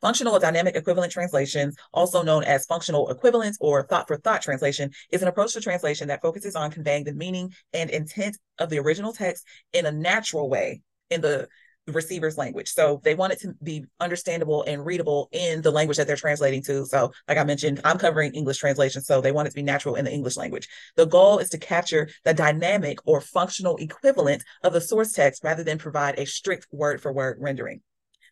Functional 0.00 0.34
or 0.34 0.40
dynamic 0.40 0.76
equivalent 0.76 1.12
translations, 1.12 1.76
also 1.92 2.22
known 2.22 2.44
as 2.44 2.66
functional 2.66 3.10
equivalence 3.10 3.58
or 3.60 3.82
thought 3.82 4.06
for 4.08 4.16
thought 4.16 4.42
translation, 4.42 4.90
is 5.10 5.22
an 5.22 5.28
approach 5.28 5.52
to 5.52 5.60
translation 5.60 6.08
that 6.08 6.22
focuses 6.22 6.56
on 6.56 6.70
conveying 6.70 7.04
the 7.04 7.12
meaning 7.12 7.52
and 7.72 7.90
intent 7.90 8.38
of 8.58 8.70
the 8.70 8.78
original 8.78 9.12
text 9.12 9.44
in 9.72 9.86
a 9.86 9.92
natural 9.92 10.48
way 10.48 10.80
in 11.10 11.20
the 11.20 11.48
receiver's 11.86 12.38
language. 12.38 12.72
So 12.72 13.00
they 13.02 13.14
want 13.14 13.32
it 13.32 13.40
to 13.40 13.54
be 13.62 13.84
understandable 13.98 14.62
and 14.62 14.84
readable 14.84 15.28
in 15.32 15.62
the 15.62 15.70
language 15.70 15.96
that 15.96 16.06
they're 16.06 16.16
translating 16.16 16.62
to. 16.64 16.86
So, 16.86 17.12
like 17.28 17.38
I 17.38 17.44
mentioned, 17.44 17.80
I'm 17.84 17.98
covering 17.98 18.32
English 18.32 18.58
translation, 18.58 19.02
so 19.02 19.20
they 19.20 19.32
want 19.32 19.48
it 19.48 19.50
to 19.50 19.56
be 19.56 19.62
natural 19.62 19.94
in 19.94 20.04
the 20.04 20.12
English 20.12 20.36
language. 20.36 20.68
The 20.96 21.06
goal 21.06 21.38
is 21.38 21.50
to 21.50 21.58
capture 21.58 22.08
the 22.24 22.34
dynamic 22.34 22.98
or 23.04 23.20
functional 23.20 23.76
equivalent 23.76 24.44
of 24.62 24.72
the 24.72 24.80
source 24.80 25.12
text 25.12 25.42
rather 25.44 25.64
than 25.64 25.78
provide 25.78 26.18
a 26.18 26.26
strict 26.26 26.66
word 26.70 27.00
for 27.00 27.12
word 27.12 27.38
rendering. 27.40 27.80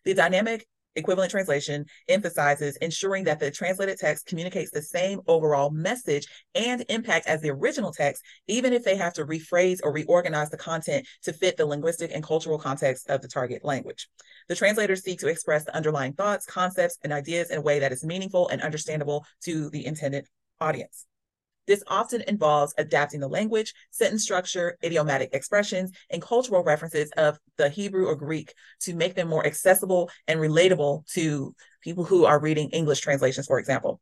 The 0.05 0.13
dynamic 0.13 0.67
equivalent 0.95 1.31
translation 1.31 1.85
emphasizes 2.07 2.75
ensuring 2.77 3.23
that 3.25 3.39
the 3.39 3.51
translated 3.51 3.97
text 3.97 4.25
communicates 4.25 4.71
the 4.71 4.81
same 4.81 5.21
overall 5.27 5.69
message 5.69 6.27
and 6.55 6.85
impact 6.89 7.27
as 7.27 7.41
the 7.41 7.49
original 7.49 7.91
text, 7.91 8.23
even 8.47 8.73
if 8.73 8.83
they 8.83 8.95
have 8.95 9.13
to 9.13 9.25
rephrase 9.25 9.79
or 9.83 9.91
reorganize 9.91 10.49
the 10.49 10.57
content 10.57 11.07
to 11.23 11.33
fit 11.33 11.57
the 11.57 11.65
linguistic 11.65 12.11
and 12.13 12.23
cultural 12.23 12.57
context 12.57 13.09
of 13.09 13.21
the 13.21 13.27
target 13.27 13.63
language. 13.63 14.07
The 14.47 14.55
translators 14.55 15.03
seek 15.03 15.19
to 15.19 15.27
express 15.27 15.65
the 15.65 15.75
underlying 15.75 16.13
thoughts, 16.13 16.45
concepts, 16.45 16.97
and 17.03 17.13
ideas 17.13 17.49
in 17.49 17.57
a 17.57 17.61
way 17.61 17.79
that 17.79 17.91
is 17.91 18.03
meaningful 18.03 18.49
and 18.49 18.61
understandable 18.61 19.25
to 19.43 19.69
the 19.69 19.85
intended 19.85 20.27
audience. 20.59 21.05
This 21.69 21.83
often 21.85 22.23
involves 22.27 22.73
adapting 22.79 23.19
the 23.19 23.27
language, 23.27 23.75
sentence 23.91 24.23
structure, 24.23 24.75
idiomatic 24.83 25.35
expressions, 25.35 25.91
and 26.09 26.19
cultural 26.19 26.63
references 26.63 27.11
of 27.15 27.37
the 27.57 27.69
Hebrew 27.69 28.07
or 28.07 28.15
Greek 28.15 28.55
to 28.81 28.95
make 28.95 29.13
them 29.13 29.27
more 29.27 29.45
accessible 29.45 30.09
and 30.27 30.39
relatable 30.39 31.05
to 31.13 31.53
people 31.83 32.05
who 32.05 32.25
are 32.25 32.39
reading 32.39 32.71
English 32.71 33.01
translations, 33.01 33.45
for 33.45 33.59
example. 33.59 34.01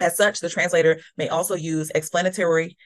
As 0.00 0.16
such, 0.16 0.40
the 0.40 0.48
translator 0.48 0.98
may 1.16 1.28
also 1.28 1.54
use 1.54 1.92
explanatory 1.94 2.76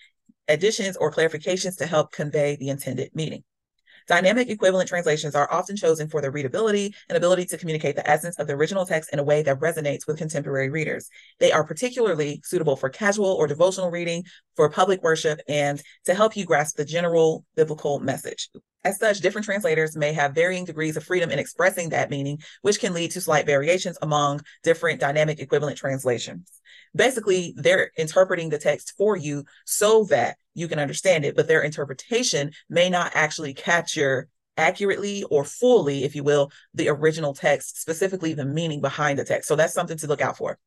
additions 0.46 0.98
or 0.98 1.10
clarifications 1.10 1.78
to 1.78 1.86
help 1.86 2.12
convey 2.12 2.56
the 2.56 2.68
intended 2.68 3.08
meaning. 3.14 3.44
Dynamic 4.08 4.48
equivalent 4.48 4.88
translations 4.88 5.34
are 5.34 5.52
often 5.52 5.76
chosen 5.76 6.08
for 6.08 6.22
their 6.22 6.30
readability 6.30 6.94
and 7.10 7.16
ability 7.18 7.44
to 7.44 7.58
communicate 7.58 7.94
the 7.94 8.08
essence 8.08 8.38
of 8.38 8.46
the 8.46 8.54
original 8.54 8.86
text 8.86 9.12
in 9.12 9.18
a 9.18 9.22
way 9.22 9.42
that 9.42 9.60
resonates 9.60 10.06
with 10.06 10.16
contemporary 10.16 10.70
readers. 10.70 11.10
They 11.40 11.52
are 11.52 11.62
particularly 11.62 12.40
suitable 12.42 12.74
for 12.74 12.88
casual 12.88 13.32
or 13.32 13.46
devotional 13.46 13.90
reading, 13.90 14.24
for 14.56 14.70
public 14.70 15.02
worship, 15.02 15.40
and 15.46 15.82
to 16.06 16.14
help 16.14 16.36
you 16.36 16.46
grasp 16.46 16.76
the 16.76 16.86
general 16.86 17.44
biblical 17.54 18.00
message. 18.00 18.48
As 18.82 18.98
such, 18.98 19.20
different 19.20 19.44
translators 19.44 19.94
may 19.94 20.14
have 20.14 20.34
varying 20.34 20.64
degrees 20.64 20.96
of 20.96 21.04
freedom 21.04 21.30
in 21.30 21.38
expressing 21.38 21.90
that 21.90 22.08
meaning, 22.08 22.38
which 22.62 22.80
can 22.80 22.94
lead 22.94 23.10
to 23.10 23.20
slight 23.20 23.44
variations 23.44 23.98
among 24.00 24.40
different 24.62 25.00
dynamic 25.00 25.38
equivalent 25.38 25.76
translations. 25.76 26.57
Basically, 26.94 27.54
they're 27.56 27.90
interpreting 27.96 28.48
the 28.48 28.58
text 28.58 28.94
for 28.96 29.16
you 29.16 29.44
so 29.64 30.04
that 30.04 30.36
you 30.54 30.68
can 30.68 30.78
understand 30.78 31.24
it, 31.24 31.36
but 31.36 31.48
their 31.48 31.62
interpretation 31.62 32.52
may 32.68 32.90
not 32.90 33.12
actually 33.14 33.54
capture 33.54 34.28
accurately 34.56 35.22
or 35.24 35.44
fully, 35.44 36.04
if 36.04 36.14
you 36.16 36.24
will, 36.24 36.50
the 36.74 36.88
original 36.88 37.32
text, 37.32 37.80
specifically 37.80 38.34
the 38.34 38.44
meaning 38.44 38.80
behind 38.80 39.18
the 39.18 39.24
text. 39.24 39.48
So 39.48 39.56
that's 39.56 39.72
something 39.72 39.98
to 39.98 40.06
look 40.06 40.20
out 40.20 40.36
for. 40.36 40.58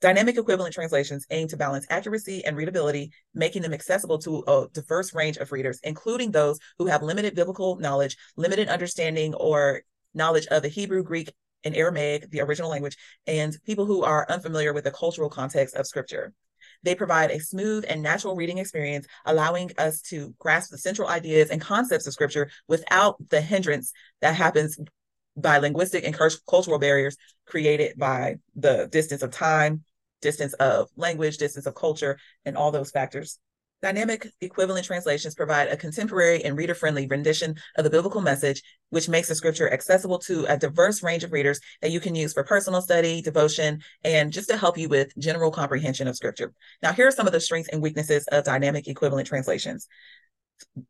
Dynamic 0.00 0.38
equivalent 0.38 0.72
translations 0.72 1.26
aim 1.30 1.46
to 1.48 1.58
balance 1.58 1.86
accuracy 1.90 2.42
and 2.44 2.56
readability, 2.56 3.12
making 3.34 3.60
them 3.62 3.74
accessible 3.74 4.18
to 4.20 4.42
a 4.46 4.66
diverse 4.72 5.14
range 5.14 5.36
of 5.36 5.52
readers, 5.52 5.78
including 5.82 6.30
those 6.30 6.58
who 6.78 6.86
have 6.86 7.02
limited 7.02 7.34
biblical 7.34 7.76
knowledge, 7.76 8.16
limited 8.36 8.68
understanding 8.68 9.34
or 9.34 9.82
knowledge 10.14 10.46
of 10.46 10.62
the 10.62 10.68
Hebrew, 10.68 11.02
Greek, 11.02 11.30
and 11.64 11.76
Aramaic, 11.76 12.30
the 12.30 12.40
original 12.40 12.70
language, 12.70 12.96
and 13.26 13.56
people 13.64 13.86
who 13.86 14.02
are 14.02 14.26
unfamiliar 14.28 14.72
with 14.72 14.84
the 14.84 14.90
cultural 14.90 15.28
context 15.28 15.74
of 15.74 15.86
scripture. 15.86 16.32
They 16.82 16.94
provide 16.94 17.30
a 17.30 17.40
smooth 17.40 17.84
and 17.88 18.02
natural 18.02 18.36
reading 18.36 18.58
experience, 18.58 19.06
allowing 19.26 19.70
us 19.78 20.00
to 20.02 20.34
grasp 20.38 20.70
the 20.70 20.78
central 20.78 21.08
ideas 21.08 21.50
and 21.50 21.60
concepts 21.60 22.06
of 22.06 22.12
scripture 22.12 22.50
without 22.68 23.16
the 23.28 23.40
hindrance 23.40 23.92
that 24.20 24.34
happens 24.34 24.78
by 25.36 25.58
linguistic 25.58 26.04
and 26.04 26.16
cultural 26.48 26.78
barriers 26.78 27.16
created 27.46 27.98
by 27.98 28.36
the 28.54 28.88
distance 28.90 29.22
of 29.22 29.30
time, 29.30 29.84
distance 30.20 30.52
of 30.54 30.88
language, 30.96 31.38
distance 31.38 31.66
of 31.66 31.74
culture, 31.74 32.18
and 32.44 32.56
all 32.56 32.70
those 32.70 32.90
factors. 32.90 33.38
Dynamic 33.82 34.30
equivalent 34.42 34.84
translations 34.84 35.34
provide 35.34 35.68
a 35.68 35.76
contemporary 35.76 36.44
and 36.44 36.56
reader 36.56 36.74
friendly 36.74 37.06
rendition 37.06 37.54
of 37.76 37.84
the 37.84 37.90
biblical 37.90 38.20
message, 38.20 38.62
which 38.90 39.08
makes 39.08 39.28
the 39.28 39.34
scripture 39.34 39.72
accessible 39.72 40.18
to 40.18 40.44
a 40.46 40.58
diverse 40.58 41.02
range 41.02 41.24
of 41.24 41.32
readers 41.32 41.60
that 41.80 41.90
you 41.90 41.98
can 41.98 42.14
use 42.14 42.34
for 42.34 42.44
personal 42.44 42.82
study, 42.82 43.22
devotion, 43.22 43.80
and 44.04 44.32
just 44.32 44.50
to 44.50 44.58
help 44.58 44.76
you 44.76 44.88
with 44.88 45.16
general 45.18 45.50
comprehension 45.50 46.08
of 46.08 46.16
scripture. 46.16 46.52
Now, 46.82 46.92
here 46.92 47.08
are 47.08 47.12
some 47.12 47.26
of 47.26 47.32
the 47.32 47.40
strengths 47.40 47.70
and 47.70 47.80
weaknesses 47.80 48.26
of 48.30 48.44
dynamic 48.44 48.86
equivalent 48.86 49.26
translations. 49.26 49.88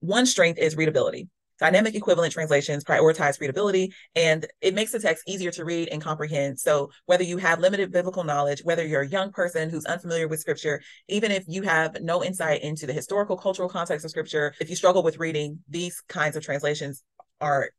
One 0.01 0.27
strength 0.27 0.59
is 0.59 0.77
readability. 0.77 1.29
Dynamic 1.61 1.95
equivalent 1.95 2.33
translations 2.33 2.85
prioritize 2.85 3.38
readability 3.38 3.93
and 4.17 4.47
it 4.62 4.75
makes 4.75 4.93
the 4.93 4.99
text 4.99 5.25
easier 5.29 5.50
to 5.52 5.64
read 5.64 5.88
and 5.88 6.00
comprehend. 6.02 6.59
So, 6.59 6.90
whether 7.05 7.23
you 7.23 7.37
have 7.37 7.61
limited 7.61 7.93
biblical 7.93 8.25
knowledge, 8.25 8.62
whether 8.64 8.87
you're 8.87 9.02
a 9.02 9.09
young 9.09 9.31
person 9.31 9.69
who's 9.69 9.85
unfamiliar 9.85 10.26
with 10.26 10.40
scripture, 10.40 10.81
even 11.09 11.31
if 11.31 11.45
you 11.47 11.62
have 11.62 12.00
no 12.00 12.25
insight 12.25 12.62
into 12.62 12.87
the 12.87 12.95
historical, 12.95 13.37
cultural 13.37 13.69
context 13.69 14.05
of 14.05 14.11
scripture, 14.11 14.55
if 14.59 14.71
you 14.71 14.76
struggle 14.76 15.02
with 15.02 15.19
reading, 15.19 15.59
these 15.69 16.00
kinds 16.09 16.35
of 16.35 16.43
translations 16.43 17.05
are 17.40 17.71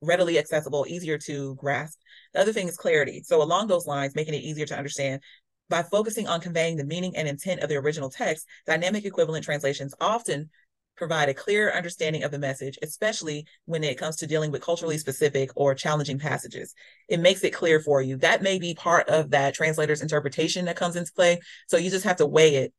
readily 0.00 0.38
accessible, 0.38 0.86
easier 0.88 1.18
to 1.18 1.54
grasp. 1.56 1.98
The 2.32 2.40
other 2.40 2.52
thing 2.52 2.66
is 2.66 2.76
clarity. 2.76 3.22
So, 3.24 3.42
along 3.42 3.66
those 3.66 3.86
lines, 3.86 4.14
making 4.14 4.34
it 4.34 4.42
easier 4.42 4.66
to 4.66 4.76
understand. 4.76 5.20
By 5.68 5.82
focusing 5.82 6.28
on 6.28 6.40
conveying 6.40 6.76
the 6.76 6.84
meaning 6.84 7.16
and 7.16 7.26
intent 7.26 7.60
of 7.60 7.70
the 7.70 7.76
original 7.76 8.10
text, 8.10 8.46
dynamic 8.66 9.06
equivalent 9.06 9.44
translations 9.44 9.94
often 10.00 10.50
provide 10.96 11.28
a 11.28 11.34
clear 11.34 11.72
understanding 11.72 12.22
of 12.22 12.30
the 12.30 12.38
message, 12.38 12.78
especially 12.82 13.46
when 13.64 13.82
it 13.82 13.98
comes 13.98 14.16
to 14.16 14.26
dealing 14.26 14.50
with 14.50 14.62
culturally 14.62 14.98
specific 14.98 15.50
or 15.56 15.74
challenging 15.74 16.18
passages. 16.18 16.74
It 17.08 17.20
makes 17.20 17.42
it 17.44 17.50
clear 17.50 17.80
for 17.80 18.02
you. 18.02 18.16
That 18.18 18.42
may 18.42 18.58
be 18.58 18.74
part 18.74 19.08
of 19.08 19.30
that 19.30 19.54
translator's 19.54 20.02
interpretation 20.02 20.66
that 20.66 20.76
comes 20.76 20.96
into 20.96 21.12
play. 21.12 21.40
So 21.68 21.76
you 21.76 21.90
just 21.90 22.04
have 22.04 22.16
to 22.16 22.26
weigh 22.26 22.56
it. 22.56 22.72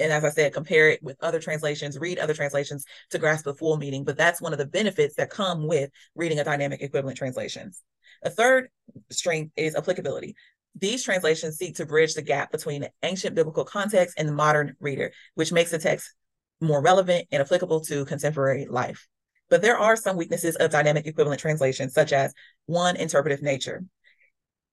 And 0.00 0.12
as 0.12 0.24
I 0.24 0.30
said, 0.30 0.52
compare 0.52 0.90
it 0.90 1.02
with 1.02 1.16
other 1.20 1.38
translations, 1.38 1.98
read 1.98 2.18
other 2.18 2.34
translations 2.34 2.84
to 3.10 3.18
grasp 3.18 3.44
the 3.44 3.54
full 3.54 3.76
meaning. 3.76 4.04
But 4.04 4.16
that's 4.16 4.40
one 4.42 4.52
of 4.52 4.58
the 4.58 4.66
benefits 4.66 5.14
that 5.16 5.30
come 5.30 5.68
with 5.68 5.90
reading 6.16 6.40
a 6.40 6.44
dynamic 6.44 6.82
equivalent 6.82 7.16
translation. 7.16 7.72
A 8.24 8.30
third 8.30 8.68
strength 9.10 9.52
is 9.56 9.76
applicability. 9.76 10.34
These 10.76 11.04
translations 11.04 11.56
seek 11.56 11.76
to 11.76 11.86
bridge 11.86 12.14
the 12.14 12.22
gap 12.22 12.50
between 12.50 12.88
ancient 13.04 13.36
biblical 13.36 13.64
context 13.64 14.16
and 14.18 14.26
the 14.26 14.32
modern 14.32 14.74
reader, 14.80 15.12
which 15.34 15.52
makes 15.52 15.70
the 15.70 15.78
text 15.78 16.12
more 16.64 16.82
relevant 16.82 17.26
and 17.30 17.40
applicable 17.40 17.80
to 17.82 18.04
contemporary 18.04 18.66
life. 18.66 19.06
But 19.50 19.62
there 19.62 19.78
are 19.78 19.96
some 19.96 20.16
weaknesses 20.16 20.56
of 20.56 20.70
dynamic 20.70 21.06
equivalent 21.06 21.40
translation, 21.40 21.90
such 21.90 22.12
as 22.12 22.32
one, 22.66 22.96
interpretive 22.96 23.42
nature. 23.42 23.84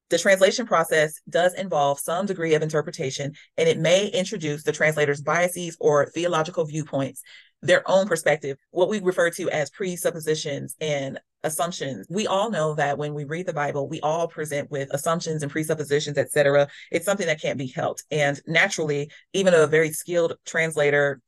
The 0.10 0.18
translation 0.18 0.66
process 0.66 1.22
does 1.30 1.54
involve 1.54 2.00
some 2.00 2.26
degree 2.26 2.54
of 2.54 2.62
interpretation, 2.62 3.34
and 3.58 3.70
it 3.70 3.80
may 3.80 4.08
introduce 4.08 4.64
the 4.64 4.74
translator's 4.74 5.22
biases 5.22 5.78
or 5.80 6.06
theological 6.08 6.66
viewpoints, 6.66 7.22
their 7.62 7.90
own 7.90 8.08
perspective, 8.08 8.58
what 8.72 8.90
we 8.90 9.00
refer 9.00 9.30
to 9.30 9.50
as 9.50 9.70
presuppositions 9.70 10.76
and 10.82 11.18
assumptions. 11.44 12.08
We 12.10 12.28
all 12.28 12.52
know 12.52 12.76
that 12.76 12.98
when 12.98 13.14
we 13.14 13.24
read 13.24 13.46
the 13.46 13.54
Bible, 13.54 13.88
we 13.88 14.02
all 14.02 14.28
present 14.28 14.70
with 14.70 14.90
assumptions 14.92 15.44
and 15.44 15.52
presuppositions, 15.52 16.18
etc. 16.18 16.68
It's 16.92 17.06
something 17.06 17.28
that 17.28 17.42
can't 17.42 17.58
be 17.58 17.68
helped. 17.68 18.04
And 18.12 18.40
naturally, 18.48 19.12
even 19.32 19.54
a 19.54 19.66
very 19.66 19.92
skilled 19.92 20.34
translator 20.46 21.22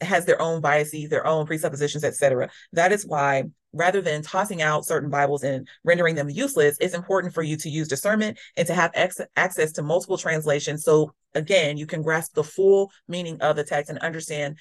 has 0.00 0.24
their 0.24 0.40
own 0.40 0.60
biases, 0.60 1.08
their 1.08 1.26
own 1.26 1.46
presuppositions, 1.46 2.04
etc. 2.04 2.50
That 2.72 2.92
is 2.92 3.06
why 3.06 3.44
rather 3.72 4.00
than 4.00 4.22
tossing 4.22 4.62
out 4.62 4.86
certain 4.86 5.10
Bibles 5.10 5.42
and 5.42 5.66
rendering 5.84 6.14
them 6.14 6.28
useless, 6.28 6.76
it's 6.80 6.94
important 6.94 7.32
for 7.32 7.42
you 7.42 7.56
to 7.56 7.70
use 7.70 7.88
discernment 7.88 8.38
and 8.56 8.66
to 8.66 8.74
have 8.74 8.90
ex- 8.94 9.20
access 9.36 9.72
to 9.72 9.82
multiple 9.82 10.18
translations. 10.18 10.84
So 10.84 11.12
again, 11.34 11.76
you 11.76 11.86
can 11.86 12.02
grasp 12.02 12.34
the 12.34 12.44
full 12.44 12.90
meaning 13.08 13.40
of 13.40 13.56
the 13.56 13.64
text 13.64 13.90
and 13.90 13.98
understand 14.00 14.58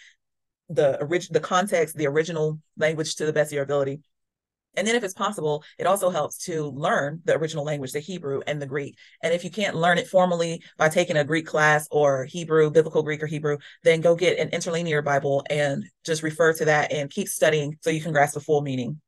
the 0.70 0.98
original, 1.04 1.34
the 1.34 1.46
context, 1.46 1.98
the 1.98 2.08
original 2.08 2.60
language 2.78 3.16
to 3.16 3.26
the 3.26 3.34
best 3.34 3.52
of 3.52 3.56
your 3.56 3.64
ability. 3.64 4.00
And 4.76 4.88
then, 4.88 4.96
if 4.96 5.04
it's 5.04 5.14
possible, 5.14 5.64
it 5.78 5.86
also 5.86 6.10
helps 6.10 6.38
to 6.46 6.70
learn 6.70 7.22
the 7.26 7.36
original 7.36 7.66
language, 7.66 7.92
the 7.92 8.00
Hebrew 8.00 8.42
and 8.48 8.62
the 8.62 8.66
Greek. 8.66 8.98
And 9.22 9.34
if 9.34 9.44
you 9.44 9.52
can't 9.52 9.76
learn 9.76 9.98
it 9.98 10.08
formally 10.08 10.64
by 10.78 10.90
taking 10.90 11.18
a 11.18 11.24
Greek 11.24 11.46
class 11.46 11.88
or 11.92 12.26
Hebrew, 12.26 12.72
biblical 12.72 13.04
Greek 13.04 13.22
or 13.22 13.28
Hebrew, 13.28 13.58
then 13.84 14.02
go 14.02 14.16
get 14.16 14.40
an 14.40 14.50
interlinear 14.50 15.02
Bible 15.02 15.44
and 15.50 15.86
just 16.06 16.24
refer 16.24 16.54
to 16.54 16.66
that 16.66 16.92
and 16.92 17.10
keep 17.10 17.28
studying 17.28 17.78
so 17.82 17.90
you 17.90 18.02
can 18.02 18.14
grasp 18.14 18.36
the 18.36 18.40
full 18.40 18.62
meaning. 18.62 19.02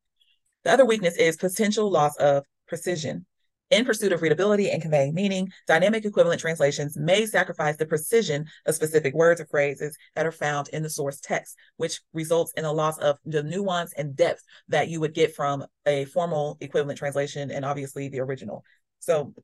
The 0.64 0.72
other 0.72 0.84
weakness 0.84 1.16
is 1.16 1.36
potential 1.36 1.90
loss 1.90 2.16
of 2.16 2.44
precision. 2.68 3.26
In 3.70 3.84
pursuit 3.84 4.12
of 4.12 4.20
readability 4.20 4.70
and 4.70 4.82
conveying 4.82 5.14
meaning, 5.14 5.50
dynamic 5.66 6.04
equivalent 6.04 6.40
translations 6.40 6.96
may 6.96 7.24
sacrifice 7.26 7.76
the 7.76 7.86
precision 7.86 8.46
of 8.66 8.74
specific 8.74 9.14
words 9.14 9.40
or 9.40 9.46
phrases 9.46 9.96
that 10.14 10.26
are 10.26 10.32
found 10.32 10.68
in 10.68 10.82
the 10.82 10.90
source 10.90 11.18
text, 11.18 11.56
which 11.76 12.00
results 12.12 12.52
in 12.56 12.66
a 12.66 12.72
loss 12.72 12.98
of 12.98 13.18
the 13.24 13.42
nuance 13.42 13.92
and 13.96 14.14
depth 14.14 14.42
that 14.68 14.88
you 14.88 15.00
would 15.00 15.14
get 15.14 15.34
from 15.34 15.64
a 15.86 16.04
formal 16.04 16.58
equivalent 16.60 16.98
translation 16.98 17.50
and 17.50 17.64
obviously 17.64 18.08
the 18.08 18.20
original. 18.20 18.62
So 19.00 19.34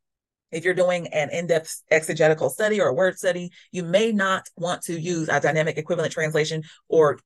if 0.53 0.65
you're 0.65 0.75
doing 0.75 1.07
an 1.09 1.31
in-depth 1.31 1.83
exegetical 1.91 2.51
study 2.51 2.81
or 2.81 2.89
a 2.89 2.95
word 2.95 3.17
study, 3.19 3.51
you 3.73 3.85
may 3.85 4.13
not 4.13 4.49
want 4.57 4.83
to 4.83 5.01
use 5.01 5.29
a 5.29 5.41
dynamic 5.41 5.79
equivalent 5.79 6.13
translation 6.13 6.63
or 6.89 7.19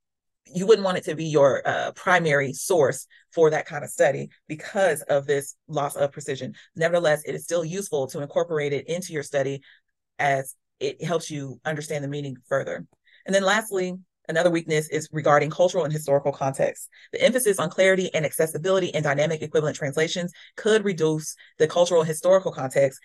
you 0.53 0.67
wouldn't 0.67 0.85
want 0.85 0.99
it 0.99 1.05
to 1.05 1.15
be 1.15 1.25
your 1.25 1.63
uh, 1.67 1.93
primary 1.93 2.53
source 2.53 3.07
for 3.33 3.51
that 3.51 3.67
kind 3.67 3.85
of 3.85 3.91
study 3.91 4.29
because 4.47 5.03
of 5.03 5.27
this 5.27 5.57
loss 5.69 5.97
of 5.97 6.13
precision. 6.13 6.55
Nevertheless, 6.77 7.23
it 7.25 7.35
is 7.35 7.45
still 7.45 7.65
useful 7.65 8.07
to 8.09 8.21
incorporate 8.21 8.73
it 8.73 8.87
into 8.89 9.13
your 9.13 9.23
study 9.23 9.63
as 10.19 10.55
it 10.81 11.03
helps 11.03 11.31
you 11.31 11.61
understand 11.65 12.05
the 12.05 12.09
meaning 12.09 12.37
further. 12.49 12.87
And 13.27 13.35
then 13.35 13.43
lastly, 13.43 13.95
another 14.29 14.51
weakness 14.51 14.89
is 14.89 15.09
regarding 15.13 15.51
cultural 15.51 15.85
and 15.85 15.93
historical 15.93 16.33
context. 16.33 16.89
The 17.13 17.23
emphasis 17.23 17.59
on 17.59 17.71
clarity 17.71 18.13
and 18.15 18.25
accessibility 18.25 18.89
in 18.89 19.03
dynamic 19.03 19.43
equivalent 19.43 19.77
translations 19.77 20.33
could 20.57 20.85
reduce 20.85 21.37
the 21.59 21.67
cultural 21.67 22.01
and 22.01 22.09
historical 22.09 22.53
context 22.53 23.01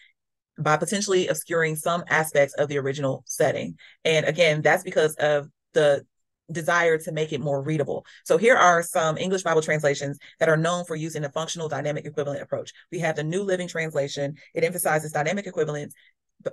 by 0.57 0.75
potentially 0.77 1.27
obscuring 1.27 1.75
some 1.75 2.03
aspects 2.09 2.53
of 2.55 2.67
the 2.67 2.77
original 2.77 3.23
setting. 3.25 3.77
And 4.03 4.25
again, 4.25 4.61
that's 4.61 4.83
because 4.83 5.15
of 5.15 5.47
the 5.73 6.05
desire 6.51 6.97
to 6.97 7.11
make 7.11 7.33
it 7.33 7.41
more 7.41 7.61
readable. 7.61 8.05
So 8.25 8.37
here 8.37 8.55
are 8.55 8.83
some 8.83 9.17
English 9.17 9.43
Bible 9.43 9.61
translations 9.61 10.17
that 10.39 10.49
are 10.49 10.57
known 10.57 10.85
for 10.85 10.95
using 10.95 11.23
a 11.25 11.31
functional 11.31 11.69
dynamic 11.69 12.05
equivalent 12.05 12.41
approach. 12.41 12.71
We 12.91 12.99
have 12.99 13.15
the 13.15 13.23
New 13.23 13.43
Living 13.43 13.67
Translation. 13.67 14.35
It 14.53 14.63
emphasizes 14.63 15.11
dynamic 15.11 15.47
equivalence, 15.47 15.93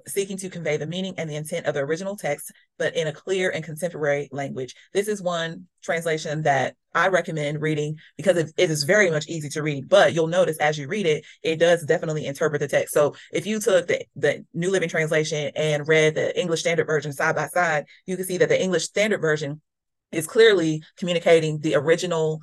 seeking 0.06 0.36
to 0.38 0.50
convey 0.50 0.76
the 0.76 0.86
meaning 0.86 1.14
and 1.16 1.30
the 1.30 1.36
intent 1.36 1.66
of 1.66 1.74
the 1.74 1.80
original 1.80 2.16
text, 2.16 2.52
but 2.78 2.96
in 2.96 3.06
a 3.06 3.12
clear 3.12 3.50
and 3.50 3.64
contemporary 3.64 4.28
language. 4.32 4.74
This 4.92 5.08
is 5.08 5.22
one 5.22 5.66
translation 5.82 6.42
that 6.42 6.74
I 6.94 7.08
recommend 7.08 7.60
reading 7.60 7.98
because 8.16 8.36
it, 8.36 8.52
it 8.56 8.70
is 8.70 8.84
very 8.84 9.10
much 9.10 9.28
easy 9.28 9.48
to 9.50 9.62
read. 9.62 9.88
But 9.88 10.14
you'll 10.14 10.26
notice 10.26 10.56
as 10.58 10.78
you 10.78 10.88
read 10.88 11.06
it, 11.06 11.24
it 11.42 11.56
does 11.56 11.84
definitely 11.84 12.26
interpret 12.26 12.60
the 12.60 12.68
text. 12.68 12.94
So 12.94 13.14
if 13.32 13.46
you 13.46 13.60
took 13.60 13.86
the, 13.86 14.04
the 14.16 14.44
New 14.54 14.70
Living 14.70 14.88
Translation 14.88 15.52
and 15.54 15.86
read 15.86 16.14
the 16.14 16.38
English 16.38 16.60
Standard 16.60 16.86
Version 16.86 17.12
side 17.12 17.36
by 17.36 17.48
side, 17.48 17.84
you 18.06 18.16
can 18.16 18.24
see 18.24 18.38
that 18.38 18.48
the 18.48 18.60
English 18.60 18.84
Standard 18.84 19.20
Version 19.20 19.60
is 20.12 20.26
clearly 20.26 20.82
communicating 20.96 21.60
the 21.60 21.74
original 21.74 22.40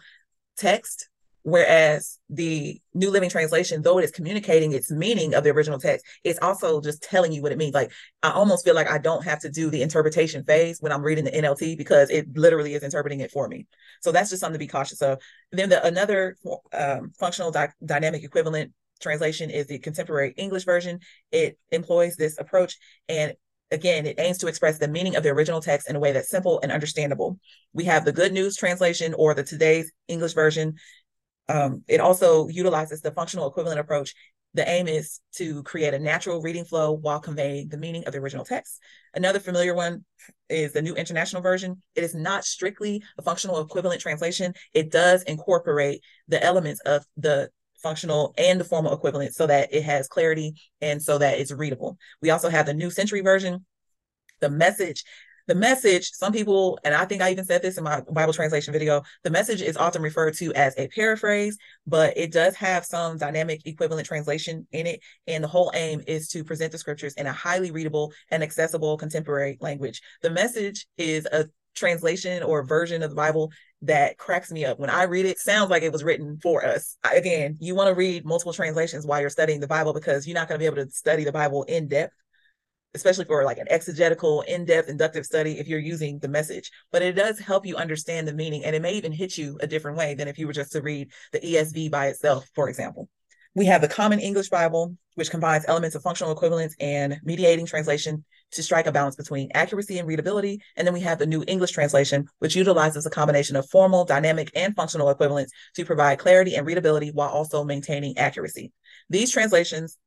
text 0.58 1.10
Whereas 1.43 2.20
the 2.29 2.82
New 2.93 3.12
Living 3.12 3.29
Translation, 3.29 3.82
though 3.82 3.98
it 3.98 4.05
is 4.05 4.12
communicating 4.12 4.72
its 4.72 4.89
meaning 4.89 5.36
of 5.36 5.43
the 5.43 5.50
original 5.50 5.77
text, 5.77 6.05
it's 6.24 6.39
also 6.41 6.79
just 6.79 7.03
telling 7.03 7.34
you 7.34 7.41
what 7.41 7.51
it 7.51 7.58
means. 7.58 7.74
Like 7.74 7.91
I 8.24 8.32
almost 8.32 8.63
feel 8.63 8.75
like 8.75 8.89
I 8.89 8.98
don't 8.98 9.25
have 9.25 9.39
to 9.41 9.50
do 9.50 9.70
the 9.70 9.82
interpretation 9.82 10.46
phase 10.46 10.77
when 10.79 10.93
I'm 10.93 11.01
reading 11.01 11.25
the 11.25 11.32
NLT 11.32 11.77
because 11.77 12.10
it 12.10 12.27
literally 12.38 12.75
is 12.75 12.84
interpreting 12.84 13.20
it 13.20 13.29
for 13.29 13.50
me. 13.50 13.67
So 14.01 14.13
that's 14.13 14.29
just 14.29 14.39
something 14.39 14.53
to 14.53 14.60
be 14.60 14.67
cautious 14.67 15.01
of. 15.01 15.20
Then 15.51 15.67
the 15.67 15.86
another 15.86 16.38
um, 16.72 17.12
functional 17.20 17.51
di- 17.51 17.74
dynamic 17.86 18.24
equivalent 18.24 18.72
translation 19.01 19.50
is 19.50 19.67
the 19.67 19.79
contemporary 19.79 20.34
English 20.38 20.63
version. 20.63 21.01
It 21.34 21.60
employs 21.72 22.15
this 22.15 22.39
approach 22.39 22.77
and 23.10 23.34
again, 23.72 24.05
it 24.05 24.20
aims 24.20 24.38
to 24.39 24.48
express 24.48 24.77
the 24.77 24.88
meaning 24.88 25.15
of 25.15 25.24
the 25.24 25.29
original 25.29 25.62
text 25.62 25.89
in 25.89 25.96
a 25.96 26.00
way 26.00 26.12
that's 26.12 26.29
simple 26.29 26.60
and 26.62 26.72
understandable. 26.72 27.39
We 27.74 27.86
have 27.86 28.05
the 28.05 28.12
Good 28.12 28.34
News 28.34 28.55
translation 28.55 29.13
or 29.13 29.34
the 29.34 29.43
today's 29.43 29.91
English 30.08 30.34
version. 30.34 30.75
Um, 31.50 31.84
it 31.88 32.00
also 32.00 32.48
utilizes 32.48 33.01
the 33.01 33.12
functional 33.12 33.48
equivalent 33.48 33.79
approach. 33.79 34.13
The 34.53 34.70
aim 34.70 34.88
is 34.88 35.20
to 35.38 35.63
create 35.63 35.96
a 35.96 36.00
natural 36.00 36.41
reading 36.41 36.63
flow 36.63 36.91
while 36.91 37.20
conveying 37.20 37.70
the 37.70 37.77
meaning 37.77 38.05
of 38.05 38.13
the 38.13 38.20
original 38.20 38.46
text. 38.46 38.79
Another 39.15 39.39
familiar 39.39 39.74
one 39.74 40.05
is 40.48 40.74
the 40.74 40.82
New 40.82 40.93
International 40.93 41.41
Version. 41.41 41.82
It 41.96 42.03
is 42.03 42.13
not 42.13 42.46
strictly 42.46 43.03
a 43.17 43.24
functional 43.24 43.60
equivalent 43.62 44.01
translation. 44.01 44.53
It 44.74 44.91
does 44.91 45.24
incorporate 45.24 46.01
the 46.27 46.43
elements 46.43 46.82
of 46.82 47.03
the 47.17 47.50
functional 47.83 48.33
and 48.37 48.59
the 48.59 48.65
formal 48.65 48.93
equivalent 48.93 49.35
so 49.35 49.45
that 49.45 49.73
it 49.73 49.83
has 49.83 50.07
clarity 50.07 50.55
and 50.81 51.01
so 51.01 51.17
that 51.17 51.39
it's 51.39 51.51
readable. 51.51 51.97
We 52.21 52.31
also 52.31 52.49
have 52.49 52.65
the 52.65 52.73
New 52.73 52.89
Century 52.89 53.21
Version. 53.21 53.65
The 54.39 54.49
message 54.49 55.03
the 55.47 55.55
message, 55.55 56.11
some 56.11 56.31
people, 56.31 56.79
and 56.83 56.93
I 56.93 57.05
think 57.05 57.21
I 57.21 57.31
even 57.31 57.45
said 57.45 57.61
this 57.61 57.77
in 57.77 57.83
my 57.83 58.01
Bible 58.09 58.33
translation 58.33 58.71
video, 58.71 59.01
the 59.23 59.29
message 59.29 59.61
is 59.61 59.75
often 59.75 60.01
referred 60.01 60.35
to 60.35 60.53
as 60.53 60.73
a 60.77 60.87
paraphrase, 60.87 61.57
but 61.85 62.17
it 62.17 62.31
does 62.31 62.55
have 62.55 62.85
some 62.85 63.17
dynamic 63.17 63.65
equivalent 63.65 64.07
translation 64.07 64.65
in 64.71 64.87
it. 64.87 65.01
And 65.27 65.43
the 65.43 65.49
whole 65.49 65.71
aim 65.73 66.01
is 66.07 66.29
to 66.29 66.43
present 66.43 66.71
the 66.71 66.77
scriptures 66.77 67.13
in 67.15 67.27
a 67.27 67.33
highly 67.33 67.71
readable 67.71 68.13
and 68.31 68.41
accessible 68.41 68.97
contemporary 68.97 69.57
language. 69.59 70.01
The 70.21 70.29
message 70.29 70.87
is 70.97 71.25
a 71.25 71.47
translation 71.75 72.43
or 72.43 72.63
version 72.63 73.03
of 73.03 73.09
the 73.09 73.15
Bible 73.15 73.51
that 73.81 74.17
cracks 74.17 74.51
me 74.51 74.65
up. 74.65 74.79
When 74.79 74.89
I 74.89 75.03
read 75.03 75.25
it, 75.25 75.39
sounds 75.39 75.69
like 75.69 75.83
it 75.83 75.91
was 75.91 76.03
written 76.03 76.39
for 76.41 76.65
us. 76.65 76.97
Again, 77.11 77.57
you 77.59 77.75
want 77.75 77.89
to 77.89 77.95
read 77.95 78.25
multiple 78.25 78.53
translations 78.53 79.05
while 79.05 79.19
you're 79.19 79.29
studying 79.29 79.59
the 79.59 79.67
Bible 79.67 79.93
because 79.93 80.27
you're 80.27 80.35
not 80.35 80.47
going 80.47 80.57
to 80.57 80.63
be 80.63 80.65
able 80.65 80.83
to 80.85 80.89
study 80.91 81.23
the 81.23 81.31
Bible 81.31 81.63
in 81.63 81.87
depth 81.87 82.13
especially 82.93 83.25
for 83.25 83.43
like 83.43 83.57
an 83.57 83.67
exegetical, 83.69 84.41
in-depth 84.41 84.89
inductive 84.89 85.25
study 85.25 85.59
if 85.59 85.67
you're 85.67 85.79
using 85.79 86.19
the 86.19 86.27
message. 86.27 86.71
But 86.91 87.01
it 87.01 87.13
does 87.13 87.39
help 87.39 87.65
you 87.65 87.75
understand 87.75 88.27
the 88.27 88.33
meaning 88.33 88.63
and 88.63 88.75
it 88.75 88.81
may 88.81 88.93
even 88.93 89.11
hit 89.11 89.37
you 89.37 89.57
a 89.61 89.67
different 89.67 89.97
way 89.97 90.13
than 90.13 90.27
if 90.27 90.37
you 90.37 90.47
were 90.47 90.53
just 90.53 90.71
to 90.73 90.81
read 90.81 91.11
the 91.31 91.39
ESV 91.39 91.89
by 91.91 92.07
itself, 92.07 92.47
for 92.53 92.69
example. 92.69 93.09
We 93.55 93.65
have 93.65 93.81
the 93.81 93.87
Common 93.87 94.19
English 94.19 94.49
Bible, 94.49 94.97
which 95.15 95.29
combines 95.29 95.65
elements 95.67 95.95
of 95.95 96.01
functional 96.01 96.31
equivalence 96.31 96.75
and 96.79 97.19
mediating 97.23 97.65
translation 97.65 98.25
to 98.53 98.63
strike 98.63 98.88
a 98.88 98.91
balance 98.91 99.15
between 99.15 99.50
accuracy 99.53 100.00
and 100.00 100.07
readability. 100.07 100.62
And 100.75 100.88
then 100.88 100.93
we 100.93 101.01
have 101.01 101.19
the 101.19 101.25
New 101.25 101.43
English 101.48 101.72
Translation, 101.72 102.27
which 102.39 102.55
utilizes 102.55 103.05
a 103.05 103.10
combination 103.10 103.55
of 103.55 103.69
formal, 103.69 104.05
dynamic, 104.05 104.51
and 104.55 104.75
functional 104.75 105.10
equivalents 105.10 105.51
to 105.75 105.86
provide 105.86 106.19
clarity 106.19 106.55
and 106.55 106.65
readability 106.65 107.12
while 107.12 107.29
also 107.29 107.63
maintaining 107.63 108.17
accuracy. 108.17 108.72
These 109.10 109.31
translations 109.31 109.98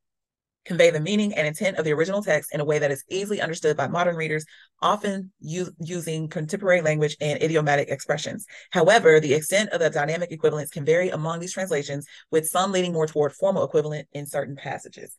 convey 0.65 0.91
the 0.91 0.99
meaning 0.99 1.33
and 1.33 1.47
intent 1.47 1.77
of 1.77 1.85
the 1.85 1.93
original 1.93 2.21
text 2.21 2.53
in 2.53 2.59
a 2.59 2.65
way 2.65 2.77
that 2.77 2.91
is 2.91 3.03
easily 3.09 3.41
understood 3.41 3.77
by 3.77 3.87
modern 3.87 4.15
readers, 4.15 4.45
often 4.81 5.31
u- 5.39 5.71
using 5.79 6.27
contemporary 6.27 6.81
language 6.81 7.15
and 7.21 7.41
idiomatic 7.41 7.87
expressions. 7.89 8.45
However, 8.71 9.19
the 9.19 9.33
extent 9.33 9.69
of 9.69 9.79
the 9.79 9.89
dynamic 9.89 10.31
equivalence 10.31 10.69
can 10.69 10.85
vary 10.85 11.09
among 11.09 11.39
these 11.39 11.53
translations, 11.53 12.05
with 12.31 12.47
some 12.47 12.71
leaning 12.71 12.93
more 12.93 13.07
toward 13.07 13.31
formal 13.31 13.63
equivalent 13.63 14.07
in 14.11 14.25
certain 14.25 14.55
passages. 14.55 15.15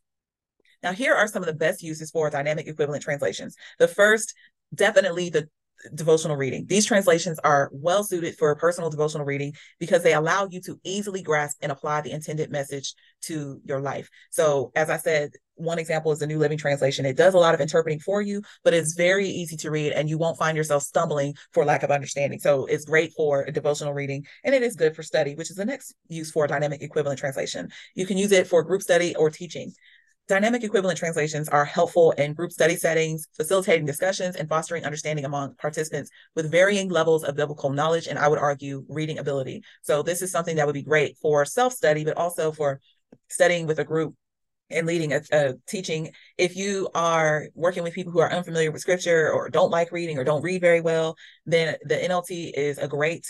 Now, 0.83 0.93
here 0.93 1.15
are 1.15 1.27
some 1.27 1.43
of 1.43 1.47
the 1.47 1.55
best 1.55 1.83
uses 1.83 2.11
for 2.11 2.31
dynamic 2.31 2.67
equivalent 2.67 3.03
translations. 3.03 3.57
The 3.79 3.89
first, 3.89 4.35
definitely 4.75 5.31
the 5.31 5.49
devotional 5.95 6.37
reading. 6.37 6.67
These 6.67 6.87
translations 6.87 7.39
are 7.41 7.71
well 7.73 8.03
suited 8.05 8.37
for 8.37 8.55
personal 8.57 8.91
devotional 8.91 9.27
reading 9.27 9.55
because 9.79 10.03
they 10.03 10.15
allow 10.15 10.49
you 10.51 10.61
to 10.63 10.79
easily 10.85 11.23
grasp 11.23 11.59
and 11.63 11.71
apply 11.71 12.01
the 12.01 12.13
intended 12.13 12.51
message 12.51 12.95
to 13.23 13.61
your 13.65 13.81
life. 13.81 14.09
So, 14.31 14.73
as 14.75 14.91
I 14.91 14.97
said, 14.97 15.31
one 15.55 15.79
example 15.79 16.13
is 16.13 16.21
the 16.21 16.27
New 16.27 16.39
Living 16.39 16.59
Translation. 16.59 17.05
It 17.05 17.17
does 17.17 17.35
a 17.35 17.39
lot 17.39 17.55
of 17.55 17.61
interpreting 17.61 17.99
for 17.99 18.23
you, 18.23 18.43
but 18.63 18.75
it's 18.75 18.95
very 18.95 19.29
easy 19.29 19.57
to 19.59 19.71
read 19.71 19.93
and 19.93 20.09
you 20.09 20.19
won't 20.19 20.39
find 20.39 20.57
yourself 20.57 20.83
stumbling 20.85 21.35
for 21.53 21.65
lack 21.65 21.83
of 21.83 21.91
understanding. 21.91 22.39
So, 22.39 22.67
it's 22.67 22.85
great 22.85 23.13
for 23.17 23.43
a 23.43 23.53
devotional 23.53 23.95
reading 23.95 24.27
and 24.45 24.55
it 24.55 24.63
is 24.63 24.77
good 24.77 24.95
for 24.95 25.03
study, 25.03 25.35
which 25.35 25.51
is 25.51 25.57
the 25.57 25.65
next 25.65 25.95
use 26.09 26.31
for 26.31 26.47
dynamic 26.47 26.83
equivalent 26.83 27.19
translation. 27.19 27.71
You 27.95 28.07
can 28.07 28.19
use 28.19 28.33
it 28.33 28.47
for 28.47 28.63
group 28.63 28.83
study 28.83 29.15
or 29.17 29.31
teaching. 29.31 29.73
Dynamic 30.29 30.63
equivalent 30.63 30.99
translations 30.99 31.49
are 31.49 31.65
helpful 31.65 32.11
in 32.13 32.35
group 32.35 32.53
study 32.53 32.77
settings, 32.77 33.29
facilitating 33.35 33.87
discussions 33.87 34.37
and 34.37 34.47
fostering 34.47 34.85
understanding 34.85 35.25
among 35.25 35.55
participants 35.55 36.11
with 36.37 36.51
varying 36.51 36.91
levels 36.91 37.25
of 37.25 37.35
biblical 37.35 37.71
knowledge 37.71 38.07
and 38.07 38.19
I 38.19 38.29
would 38.29 38.39
argue 38.39 38.85
reading 38.91 39.19
ability. 39.19 39.63
So 39.81 40.03
this 40.03 40.21
is 40.21 40.31
something 40.31 40.57
that 40.57 40.67
would 40.67 40.75
be 40.75 40.83
great 40.83 41.17
for 41.17 41.47
self-study, 41.47 42.05
but 42.05 42.19
also 42.19 42.53
for 42.53 42.79
studying 43.31 43.67
with 43.67 43.79
a 43.79 43.85
group 43.85 44.15
and 44.69 44.87
leading 44.87 45.15
a, 45.15 45.23
a, 45.33 45.55
teaching. 45.67 46.11
If 46.37 46.57
you 46.57 46.91
are 46.95 47.47
working 47.55 47.83
with 47.83 47.95
people 47.95 48.13
who 48.13 48.21
are 48.21 48.31
unfamiliar 48.31 48.71
with 48.71 48.83
scripture 48.83 49.33
or 49.33 49.49
don't 49.49 49.71
like 49.71 49.93
reading 49.93 50.19
or 50.19 50.25
don't 50.25 50.43
read 50.43 50.61
very 50.61 50.83
well, 50.83 51.17
then 51.47 51.77
the 51.85 51.97
NLT 51.97 52.53
is 52.55 52.77
a 52.77 52.87
great 52.87 53.27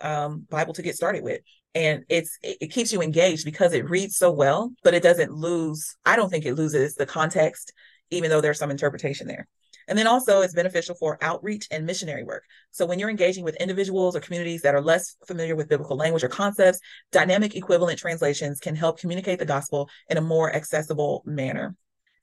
um, 0.00 0.46
Bible 0.48 0.74
to 0.74 0.82
get 0.82 0.94
started 0.94 1.24
with 1.24 1.40
and 1.76 2.04
it's 2.08 2.38
it 2.42 2.72
keeps 2.72 2.92
you 2.92 3.02
engaged 3.02 3.44
because 3.44 3.72
it 3.72 3.88
reads 3.88 4.16
so 4.16 4.32
well 4.32 4.72
but 4.82 4.94
it 4.94 5.02
doesn't 5.02 5.30
lose 5.30 5.96
i 6.04 6.16
don't 6.16 6.30
think 6.30 6.44
it 6.44 6.54
loses 6.54 6.94
the 6.94 7.06
context 7.06 7.72
even 8.10 8.30
though 8.30 8.40
there's 8.40 8.58
some 8.58 8.70
interpretation 8.70 9.26
there. 9.26 9.46
And 9.88 9.96
then 9.96 10.08
also 10.08 10.40
it's 10.40 10.54
beneficial 10.54 10.96
for 10.96 11.16
outreach 11.22 11.68
and 11.70 11.86
missionary 11.86 12.24
work. 12.24 12.42
So 12.72 12.86
when 12.86 12.98
you're 12.98 13.10
engaging 13.10 13.44
with 13.44 13.54
individuals 13.56 14.16
or 14.16 14.20
communities 14.20 14.62
that 14.62 14.74
are 14.74 14.82
less 14.82 15.16
familiar 15.26 15.54
with 15.54 15.68
biblical 15.68 15.96
language 15.96 16.24
or 16.24 16.28
concepts 16.28 16.80
dynamic 17.12 17.54
equivalent 17.54 17.98
translations 17.98 18.58
can 18.58 18.74
help 18.74 18.98
communicate 18.98 19.38
the 19.38 19.46
gospel 19.46 19.88
in 20.08 20.16
a 20.16 20.20
more 20.20 20.52
accessible 20.52 21.22
manner 21.24 21.76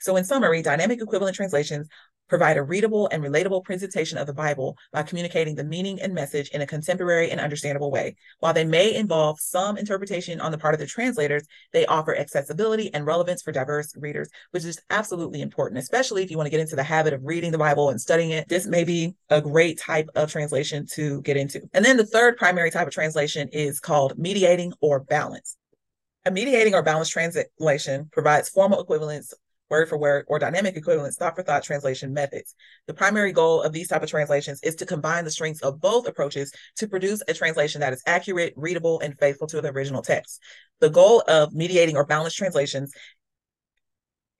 so, 0.04 0.18
in 0.18 0.26
summary, 0.26 0.62
dynamic 0.62 1.02
equivalent 1.02 1.34
translations 1.34 1.88
provide 2.28 2.58
a 2.58 2.64
readable 2.64 3.08
and 3.08 3.24
relatable 3.24 3.64
presentation 3.64 4.18
of 4.18 4.28
the 4.28 4.34
Bible 4.34 4.78
by 4.92 5.02
communicating 5.02 5.56
the 5.56 5.64
meaning 5.64 6.02
and 6.02 6.14
message 6.14 6.50
in 6.50 6.60
a 6.60 6.68
contemporary 6.68 7.32
and 7.32 7.40
understandable 7.40 7.90
way. 7.90 8.18
While 8.40 8.54
they 8.54 8.66
may 8.66 8.94
involve 8.94 9.40
some 9.40 9.78
interpretation 9.78 10.42
on 10.42 10.52
the 10.52 10.58
part 10.58 10.74
of 10.74 10.82
the 10.82 10.86
translators, 10.86 11.44
they 11.72 11.86
offer 11.86 12.14
accessibility 12.14 12.94
and 12.94 13.06
relevance 13.06 13.42
for 13.42 13.54
diverse 13.54 13.96
readers, 13.96 14.28
which 14.52 14.66
is 14.66 14.82
absolutely 14.90 15.42
important, 15.42 15.80
especially 15.80 16.22
if 16.22 16.30
you 16.30 16.36
want 16.36 16.48
to 16.48 16.52
get 16.52 16.60
into 16.60 16.76
the 16.76 16.84
habit 16.84 17.14
of 17.14 17.24
reading 17.24 17.54
the 17.54 17.58
Bible 17.58 17.90
and 17.90 18.02
studying 18.02 18.32
it. 18.32 18.50
This 18.50 18.68
may 18.68 18.84
be 18.84 19.16
a 19.30 19.40
great 19.40 19.80
type 19.80 20.10
of 20.16 20.30
translation 20.30 20.86
to 20.96 21.22
get 21.22 21.38
into. 21.38 21.62
And 21.74 21.86
then 21.86 21.96
the 21.96 22.06
third 22.06 22.36
primary 22.36 22.72
type 22.72 22.88
of 22.88 22.94
translation 22.94 23.48
is 23.54 23.80
called 23.80 24.18
mediating 24.18 24.74
or 24.82 25.00
balance. 25.00 25.56
A 26.26 26.32
mediating 26.32 26.74
or 26.74 26.82
balanced 26.82 27.12
translation 27.12 28.10
provides 28.12 28.48
formal 28.48 28.82
equivalence 28.82 29.34
word 29.70 29.90
for 29.90 29.98
word, 29.98 30.26
or 30.28 30.40
dynamic 30.40 30.76
equivalence 30.76 31.16
thought 31.16 31.36
for 31.36 31.44
thought 31.44 31.64
translation 31.64 32.14
methods. 32.14 32.56
The 32.88 32.94
primary 32.94 33.32
goal 33.32 33.62
of 33.62 33.74
these 33.74 33.88
type 33.88 34.04
of 34.04 34.10
translations 34.10 34.60
is 34.64 34.76
to 34.76 34.86
combine 34.86 35.26
the 35.26 35.32
strengths 35.32 35.62
of 35.62 35.80
both 35.80 36.08
approaches 36.08 36.52
to 36.78 36.88
produce 36.88 37.24
a 37.28 37.34
translation 37.34 37.82
that 37.82 37.94
is 37.94 38.04
accurate, 38.06 38.54
readable, 38.56 39.00
and 39.00 39.18
faithful 39.18 39.48
to 39.48 39.62
the 39.62 39.72
original 39.72 40.02
text. 40.02 40.42
The 40.80 40.90
goal 40.90 41.24
of 41.28 41.54
mediating 41.54 41.96
or 41.96 42.06
balanced 42.06 42.38
translations 42.38 42.94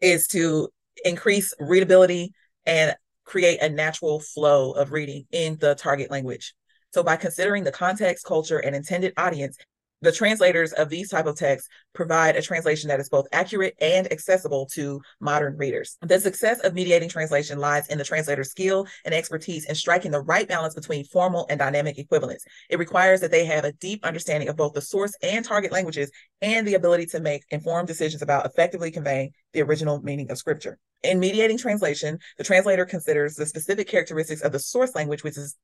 is 0.02 0.28
to 0.28 0.70
increase 1.06 1.54
readability 1.60 2.34
and 2.66 2.96
create 3.24 3.62
a 3.62 3.70
natural 3.70 4.20
flow 4.20 4.74
of 4.74 4.92
reading 4.92 5.26
in 5.32 5.58
the 5.60 5.76
target 5.76 6.12
language. 6.12 6.54
So 6.94 7.02
by 7.02 7.16
considering 7.16 7.64
the 7.64 7.72
context, 7.72 8.26
culture, 8.26 8.60
and 8.60 8.76
intended 8.76 9.14
audience, 9.18 9.58
the 10.04 10.12
translators 10.12 10.74
of 10.74 10.90
these 10.90 11.10
type 11.10 11.26
of 11.26 11.38
texts 11.38 11.70
provide 11.94 12.36
a 12.36 12.42
translation 12.42 12.90
that 12.90 13.00
is 13.00 13.08
both 13.08 13.26
accurate 13.32 13.74
and 13.80 14.12
accessible 14.12 14.68
to 14.74 15.02
modern 15.22 15.56
readers. 15.56 15.98
The 16.02 16.20
success 16.20 16.60
of 16.60 16.74
mediating 16.74 17.08
translation 17.08 17.58
lies 17.58 17.88
in 17.88 17.98
the 17.98 18.04
translator's 18.04 18.52
skill 18.52 18.86
and 19.06 19.14
expertise 19.14 19.66
in 19.66 19.76
striking 19.76 20.12
the 20.12 20.20
right 20.20 20.48
balance 20.48 20.76
between 20.76 21.06
formal 21.06 21.46
and 21.50 21.58
dynamic 21.58 21.98
equivalence. 21.98 22.44
It 22.70 22.80
requires 22.80 23.22
that 23.22 23.32
they 23.32 23.46
have 23.46 23.64
a 23.64 23.72
deep 23.72 24.06
understanding 24.06 24.50
of 24.50 24.58
both 24.58 24.74
the 24.74 24.82
source 24.82 25.16
and 25.24 25.46
target 25.46 25.72
languages 25.72 26.12
and 26.42 26.68
the 26.68 26.74
ability 26.74 27.06
to 27.08 27.22
make 27.22 27.46
informed 27.50 27.88
decisions 27.88 28.22
about 28.22 28.46
effectively 28.46 28.92
conveying 28.92 29.32
the 29.54 29.62
original 29.62 30.02
meaning 30.02 30.30
of 30.30 30.38
scripture. 30.38 30.78
In 31.04 31.20
mediating 31.20 31.58
translation, 31.58 32.20
the 32.38 32.44
translator 32.44 32.86
considers 32.86 33.36
the 33.36 33.46
specific 33.46 33.88
characteristics 33.88 34.42
of 34.42 34.52
the 34.52 34.60
source 34.60 34.96
language, 34.96 35.24
which 35.24 35.38
is 35.38 35.56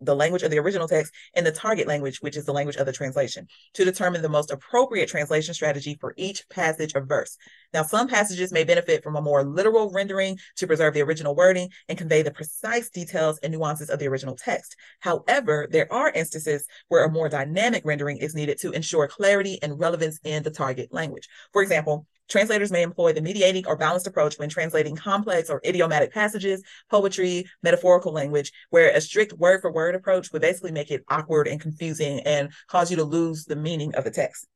the 0.00 0.14
language 0.14 0.42
of 0.42 0.50
the 0.50 0.58
original 0.58 0.88
text 0.88 1.12
and 1.34 1.46
the 1.46 1.52
target 1.52 1.86
language, 1.86 2.18
which 2.20 2.36
is 2.36 2.44
the 2.44 2.52
language 2.52 2.76
of 2.76 2.86
the 2.86 2.92
translation, 2.92 3.46
to 3.74 3.84
determine 3.84 4.22
the 4.22 4.28
most 4.28 4.50
appropriate 4.50 5.08
translation 5.08 5.54
strategy 5.54 5.96
for 6.00 6.14
each 6.16 6.48
passage 6.48 6.92
or 6.94 7.04
verse. 7.04 7.36
Now, 7.72 7.82
some 7.82 8.08
passages 8.08 8.52
may 8.52 8.64
benefit 8.64 9.02
from 9.02 9.16
a 9.16 9.22
more 9.22 9.44
literal 9.44 9.90
rendering 9.92 10.38
to 10.56 10.66
preserve 10.66 10.94
the 10.94 11.02
original 11.02 11.34
wording 11.34 11.70
and 11.88 11.98
convey 11.98 12.22
the 12.22 12.30
precise 12.30 12.90
details 12.90 13.38
and 13.42 13.52
nuances 13.52 13.90
of 13.90 13.98
the 13.98 14.08
original 14.08 14.36
text. 14.36 14.76
However, 15.00 15.68
there 15.70 15.92
are 15.92 16.10
instances 16.10 16.66
where 16.88 17.04
a 17.04 17.10
more 17.10 17.28
dynamic 17.28 17.82
rendering 17.84 18.18
is 18.18 18.34
needed 18.34 18.58
to 18.60 18.72
ensure 18.72 19.08
clarity 19.08 19.58
and 19.62 19.78
relevance 19.78 20.18
in 20.24 20.42
the 20.42 20.50
target 20.50 20.92
language. 20.92 21.28
For 21.52 21.62
example, 21.62 22.06
Translators 22.30 22.70
may 22.70 22.82
employ 22.82 23.12
the 23.12 23.20
mediating 23.20 23.66
or 23.66 23.76
balanced 23.76 24.06
approach 24.06 24.38
when 24.38 24.48
translating 24.48 24.94
complex 24.94 25.50
or 25.50 25.60
idiomatic 25.66 26.12
passages, 26.12 26.62
poetry, 26.88 27.44
metaphorical 27.62 28.12
language, 28.12 28.52
where 28.70 28.90
a 28.90 29.00
strict 29.00 29.32
word 29.32 29.60
for 29.60 29.72
word 29.72 29.96
approach 29.96 30.32
would 30.32 30.40
basically 30.40 30.70
make 30.70 30.92
it 30.92 31.04
awkward 31.08 31.48
and 31.48 31.60
confusing 31.60 32.20
and 32.20 32.52
cause 32.68 32.90
you 32.90 32.96
to 32.96 33.04
lose 33.04 33.44
the 33.44 33.56
meaning 33.56 33.94
of 33.96 34.04
the 34.04 34.10
text. 34.10 34.46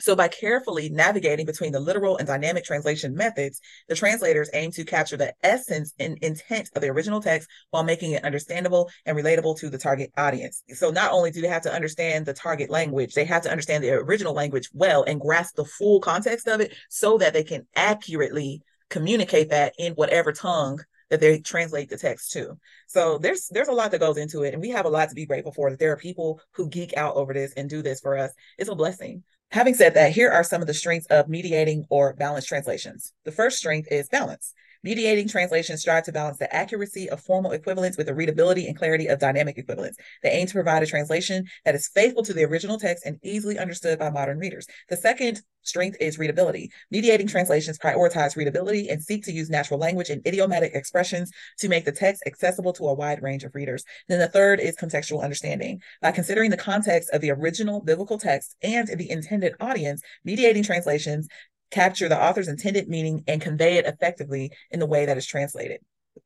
So, 0.00 0.16
by 0.16 0.28
carefully 0.28 0.88
navigating 0.88 1.46
between 1.46 1.72
the 1.72 1.80
literal 1.80 2.16
and 2.16 2.26
dynamic 2.26 2.64
translation 2.64 3.14
methods, 3.14 3.60
the 3.88 3.94
translators 3.94 4.50
aim 4.54 4.70
to 4.72 4.84
capture 4.84 5.16
the 5.16 5.34
essence 5.42 5.94
and 5.98 6.18
intent 6.22 6.70
of 6.74 6.82
the 6.82 6.88
original 6.88 7.20
text 7.20 7.48
while 7.70 7.84
making 7.84 8.12
it 8.12 8.24
understandable 8.24 8.90
and 9.06 9.16
relatable 9.16 9.58
to 9.58 9.70
the 9.70 9.78
target 9.78 10.10
audience. 10.16 10.62
So, 10.74 10.90
not 10.90 11.12
only 11.12 11.30
do 11.30 11.40
they 11.40 11.48
have 11.48 11.62
to 11.62 11.72
understand 11.72 12.26
the 12.26 12.34
target 12.34 12.70
language, 12.70 13.14
they 13.14 13.24
have 13.24 13.42
to 13.42 13.50
understand 13.50 13.84
the 13.84 13.92
original 13.92 14.34
language 14.34 14.70
well 14.72 15.02
and 15.02 15.20
grasp 15.20 15.56
the 15.56 15.64
full 15.64 16.00
context 16.00 16.48
of 16.48 16.60
it 16.60 16.74
so 16.88 17.18
that 17.18 17.32
they 17.32 17.44
can 17.44 17.66
accurately 17.76 18.62
communicate 18.88 19.50
that 19.50 19.74
in 19.78 19.92
whatever 19.92 20.32
tongue 20.32 20.80
that 21.10 21.20
they 21.20 21.40
translate 21.40 21.90
the 21.90 21.98
text 21.98 22.32
to. 22.32 22.56
So 22.86 23.18
there's 23.18 23.48
there's 23.48 23.68
a 23.68 23.72
lot 23.72 23.90
that 23.90 23.98
goes 23.98 24.16
into 24.16 24.42
it 24.42 24.54
and 24.54 24.62
we 24.62 24.70
have 24.70 24.86
a 24.86 24.90
lot 24.90 25.08
to 25.08 25.14
be 25.14 25.26
grateful 25.26 25.52
for 25.52 25.70
that 25.70 25.78
there 25.78 25.92
are 25.92 25.96
people 25.96 26.40
who 26.52 26.68
geek 26.68 26.96
out 26.96 27.16
over 27.16 27.34
this 27.34 27.52
and 27.54 27.68
do 27.68 27.82
this 27.82 28.00
for 28.00 28.16
us. 28.16 28.32
It's 28.58 28.70
a 28.70 28.74
blessing. 28.74 29.24
Having 29.52 29.74
said 29.74 29.94
that, 29.94 30.12
here 30.12 30.30
are 30.30 30.44
some 30.44 30.60
of 30.60 30.68
the 30.68 30.74
strengths 30.74 31.06
of 31.08 31.28
mediating 31.28 31.84
or 31.90 32.12
balanced 32.14 32.48
translations. 32.48 33.12
The 33.24 33.32
first 33.32 33.58
strength 33.58 33.88
is 33.90 34.08
balance. 34.08 34.54
Mediating 34.82 35.28
translations 35.28 35.82
strive 35.82 36.04
to 36.04 36.12
balance 36.12 36.38
the 36.38 36.54
accuracy 36.54 37.10
of 37.10 37.20
formal 37.20 37.52
equivalents 37.52 37.98
with 37.98 38.06
the 38.06 38.14
readability 38.14 38.66
and 38.66 38.76
clarity 38.78 39.08
of 39.08 39.18
dynamic 39.18 39.58
equivalents. 39.58 39.98
They 40.22 40.30
aim 40.30 40.46
to 40.46 40.54
provide 40.54 40.82
a 40.82 40.86
translation 40.86 41.44
that 41.66 41.74
is 41.74 41.88
faithful 41.88 42.22
to 42.22 42.32
the 42.32 42.44
original 42.44 42.78
text 42.78 43.04
and 43.04 43.18
easily 43.22 43.58
understood 43.58 43.98
by 43.98 44.08
modern 44.08 44.38
readers. 44.38 44.66
The 44.88 44.96
second 44.96 45.42
strength 45.62 45.98
is 46.00 46.18
readability. 46.18 46.70
Mediating 46.90 47.26
translations 47.26 47.78
prioritize 47.78 48.36
readability 48.36 48.88
and 48.88 49.02
seek 49.02 49.22
to 49.24 49.32
use 49.32 49.50
natural 49.50 49.78
language 49.78 50.08
and 50.08 50.26
idiomatic 50.26 50.72
expressions 50.74 51.30
to 51.58 51.68
make 51.68 51.84
the 51.84 51.92
text 51.92 52.22
accessible 52.26 52.72
to 52.72 52.86
a 52.86 52.94
wide 52.94 53.22
range 53.22 53.44
of 53.44 53.54
readers. 53.54 53.84
Then 54.08 54.18
the 54.18 54.28
third 54.28 54.60
is 54.60 54.76
contextual 54.76 55.22
understanding. 55.22 55.82
By 56.00 56.12
considering 56.12 56.50
the 56.50 56.56
context 56.56 57.10
of 57.10 57.20
the 57.20 57.30
original 57.30 57.82
biblical 57.82 58.16
text 58.16 58.56
and 58.62 58.88
the 58.88 59.10
intended 59.10 59.54
audience, 59.60 60.00
mediating 60.24 60.62
translations 60.62 61.28
capture 61.70 62.08
the 62.08 62.22
author's 62.22 62.48
intended 62.48 62.88
meaning 62.88 63.24
and 63.26 63.40
convey 63.40 63.76
it 63.78 63.86
effectively 63.86 64.50
in 64.70 64.80
the 64.80 64.86
way 64.86 65.06
that 65.06 65.16
is 65.16 65.26
translated. 65.26 65.80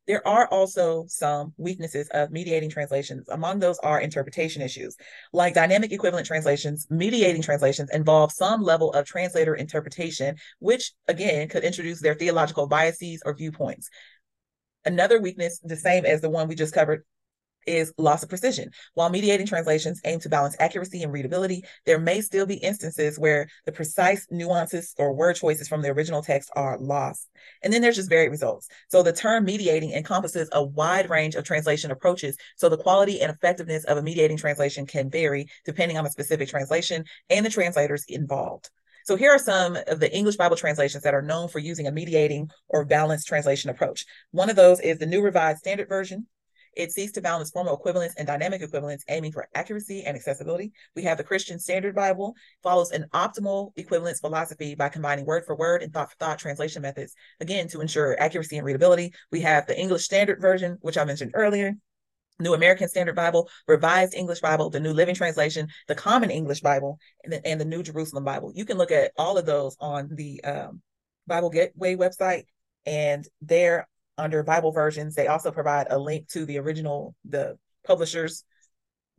There 0.07 0.27
are 0.27 0.47
also 0.49 1.05
some 1.09 1.55
weaknesses 1.57 2.09
of 2.13 2.31
mediating 2.31 2.71
translations. 2.71 3.29
Among 3.29 3.59
those 3.59 3.79
are 3.79 4.01
interpretation 4.01 4.63
issues. 4.63 4.97
Like 5.33 5.55
dynamic 5.55 5.93
equivalent 5.93 6.27
translations, 6.27 6.87
mediating 6.91 7.43
translations 7.43 7.91
involve 7.93 8.33
some 8.33 8.63
level 8.63 8.93
of 8.93 9.07
translator 9.07 9.55
interpretation, 9.55 10.37
which 10.59 10.93
again 11.09 11.49
could 11.49 11.65
introduce 11.65 12.01
their 12.01 12.15
theological 12.15 12.67
biases 12.67 13.23
or 13.25 13.35
viewpoints. 13.35 13.89
Another 14.85 15.21
weakness, 15.21 15.61
the 15.65 15.77
same 15.77 16.05
as 16.05 16.21
the 16.21 16.31
one 16.31 16.49
we 16.49 16.55
just 16.55 16.75
covered, 16.75 17.05
is 17.67 17.93
loss 17.99 18.23
of 18.23 18.29
precision. 18.29 18.71
While 18.95 19.11
mediating 19.11 19.47
translations 19.47 20.01
aim 20.05 20.21
to 20.21 20.29
balance 20.29 20.57
accuracy 20.59 21.03
and 21.03 21.13
readability, 21.13 21.65
there 21.87 21.99
may 21.99 22.21
still 22.21 22.47
be 22.47 22.57
instances 22.57 23.19
where 23.19 23.49
the 23.67 23.73
precise 23.73 24.27
nuances 24.31 24.95
or 24.99 25.13
word 25.13 25.37
choices 25.37 25.69
from 25.69 25.83
the 25.83 25.89
original 25.89 26.23
text 26.23 26.51
are 26.57 26.79
lost. 26.79 27.29
And 27.63 27.73
then 27.73 27.83
there's 27.83 27.97
just 27.97 28.09
varied 28.09 28.31
results. 28.31 28.69
So 28.89 29.03
the 29.03 29.13
term 29.13 29.45
mediating 29.45 29.93
encompasses 29.93 30.49
a 30.53 30.65
wide 30.65 31.11
range 31.11 31.35
of 31.35 31.45
translation 31.45 31.91
approaches. 31.91 32.37
So 32.57 32.69
the 32.69 32.79
quality 32.79 33.21
and 33.21 33.31
effectiveness 33.31 33.85
of 33.85 33.99
a 33.99 34.03
mediating 34.03 34.37
translation 34.37 34.87
can 34.87 35.11
vary 35.11 35.49
depending 35.65 35.99
on 35.99 36.05
the 36.05 36.11
specific 36.11 36.49
translation 36.49 37.05
and 37.31 37.45
the 37.45 37.51
translators 37.51 38.05
involved. 38.09 38.71
So 39.05 39.17
here 39.17 39.33
are 39.33 39.39
some 39.39 39.77
of 39.87 40.01
the 40.01 40.11
English 40.17 40.37
Bible 40.37 40.57
translations 40.57 41.05
that 41.05 41.13
are 41.13 41.21
known 41.21 41.49
for 41.49 41.59
using 41.59 41.87
a 41.87 41.93
mediating 41.93 42.51
or 42.69 42.87
balanced 42.87 43.29
translation 43.29 43.69
approach. 43.69 44.07
One 44.31 44.49
of 44.49 44.57
those 44.57 44.81
is 44.81 44.97
the 44.97 45.05
New 45.05 45.21
Revised 45.21 45.59
Standard 45.59 45.91
Version, 45.91 46.27
it 46.77 46.93
seeks 46.93 47.13
to 47.13 47.21
balance 47.21 47.51
formal 47.51 47.75
equivalence 47.75 48.15
and 48.17 48.27
dynamic 48.27 48.63
equivalence, 48.63 49.05
aiming 49.09 49.33
for 49.33 49.49
accuracy 49.55 50.05
and 50.05 50.17
accessibility. 50.17 50.73
We 50.95 51.03
have 51.03 51.19
the 51.19 51.25
Christian 51.25 51.59
Standard 51.59 51.95
Bible, 51.95 52.35
follows 52.63 52.91
an 52.91 53.07
optimal 53.13 53.73
equivalence 53.77 54.21
philosophy 54.21 54.75
by 54.75 54.89
combining 54.89 55.27
word 55.27 55.45
for 55.47 55.57
word 55.57 55.83
and 55.83 55.93
thought 55.93 56.11
for 56.11 56.17
thought 56.17 56.39
translation 56.39 56.83
methods, 56.83 57.15
again, 57.41 57.69
to 57.69 57.81
ensure 57.81 58.21
accuracy 58.21 58.57
and 58.57 58.67
readability. 58.67 59.13
We 59.31 59.41
have 59.41 59.67
the 59.67 59.79
English 59.79 60.05
Standard 60.05 60.41
Version, 60.41 60.79
which 60.81 60.99
I 60.99 61.05
mentioned 61.05 61.33
earlier. 61.35 61.75
New 62.41 62.55
American 62.55 62.89
Standard 62.89 63.15
Bible, 63.15 63.49
Revised 63.69 64.15
English 64.15 64.41
Bible, 64.41 64.69
the 64.69 64.81
New 64.81 64.93
Living 64.93 65.15
Translation, 65.15 65.69
the 65.87 65.95
Common 65.95 66.31
English 66.31 66.63
Bible, 66.63 66.99
and 67.23 67.33
the, 67.33 67.47
and 67.47 67.61
the 67.61 67.65
New 67.65 67.83
Jerusalem 67.83 68.25
Bible. 68.25 68.53
You 68.55 68.65
can 68.65 68.77
look 68.77 68.91
at 68.91 69.13
all 69.17 69.39
of 69.39 69.47
those 69.47 69.77
on 69.79 70.09
the 70.13 70.43
um, 70.43 70.83
Bible 71.29 71.51
Gateway 71.51 71.95
website, 71.95 72.45
and 72.87 73.27
there 73.41 73.87
under 74.19 74.43
Bible 74.43 74.73
versions. 74.73 75.15
They 75.15 75.27
also 75.27 75.51
provide 75.51 75.89
a 75.91 75.99
link 75.99 76.29
to 76.31 76.45
the 76.47 76.59
original, 76.59 77.15
the 77.25 77.57
publisher's 77.87 78.45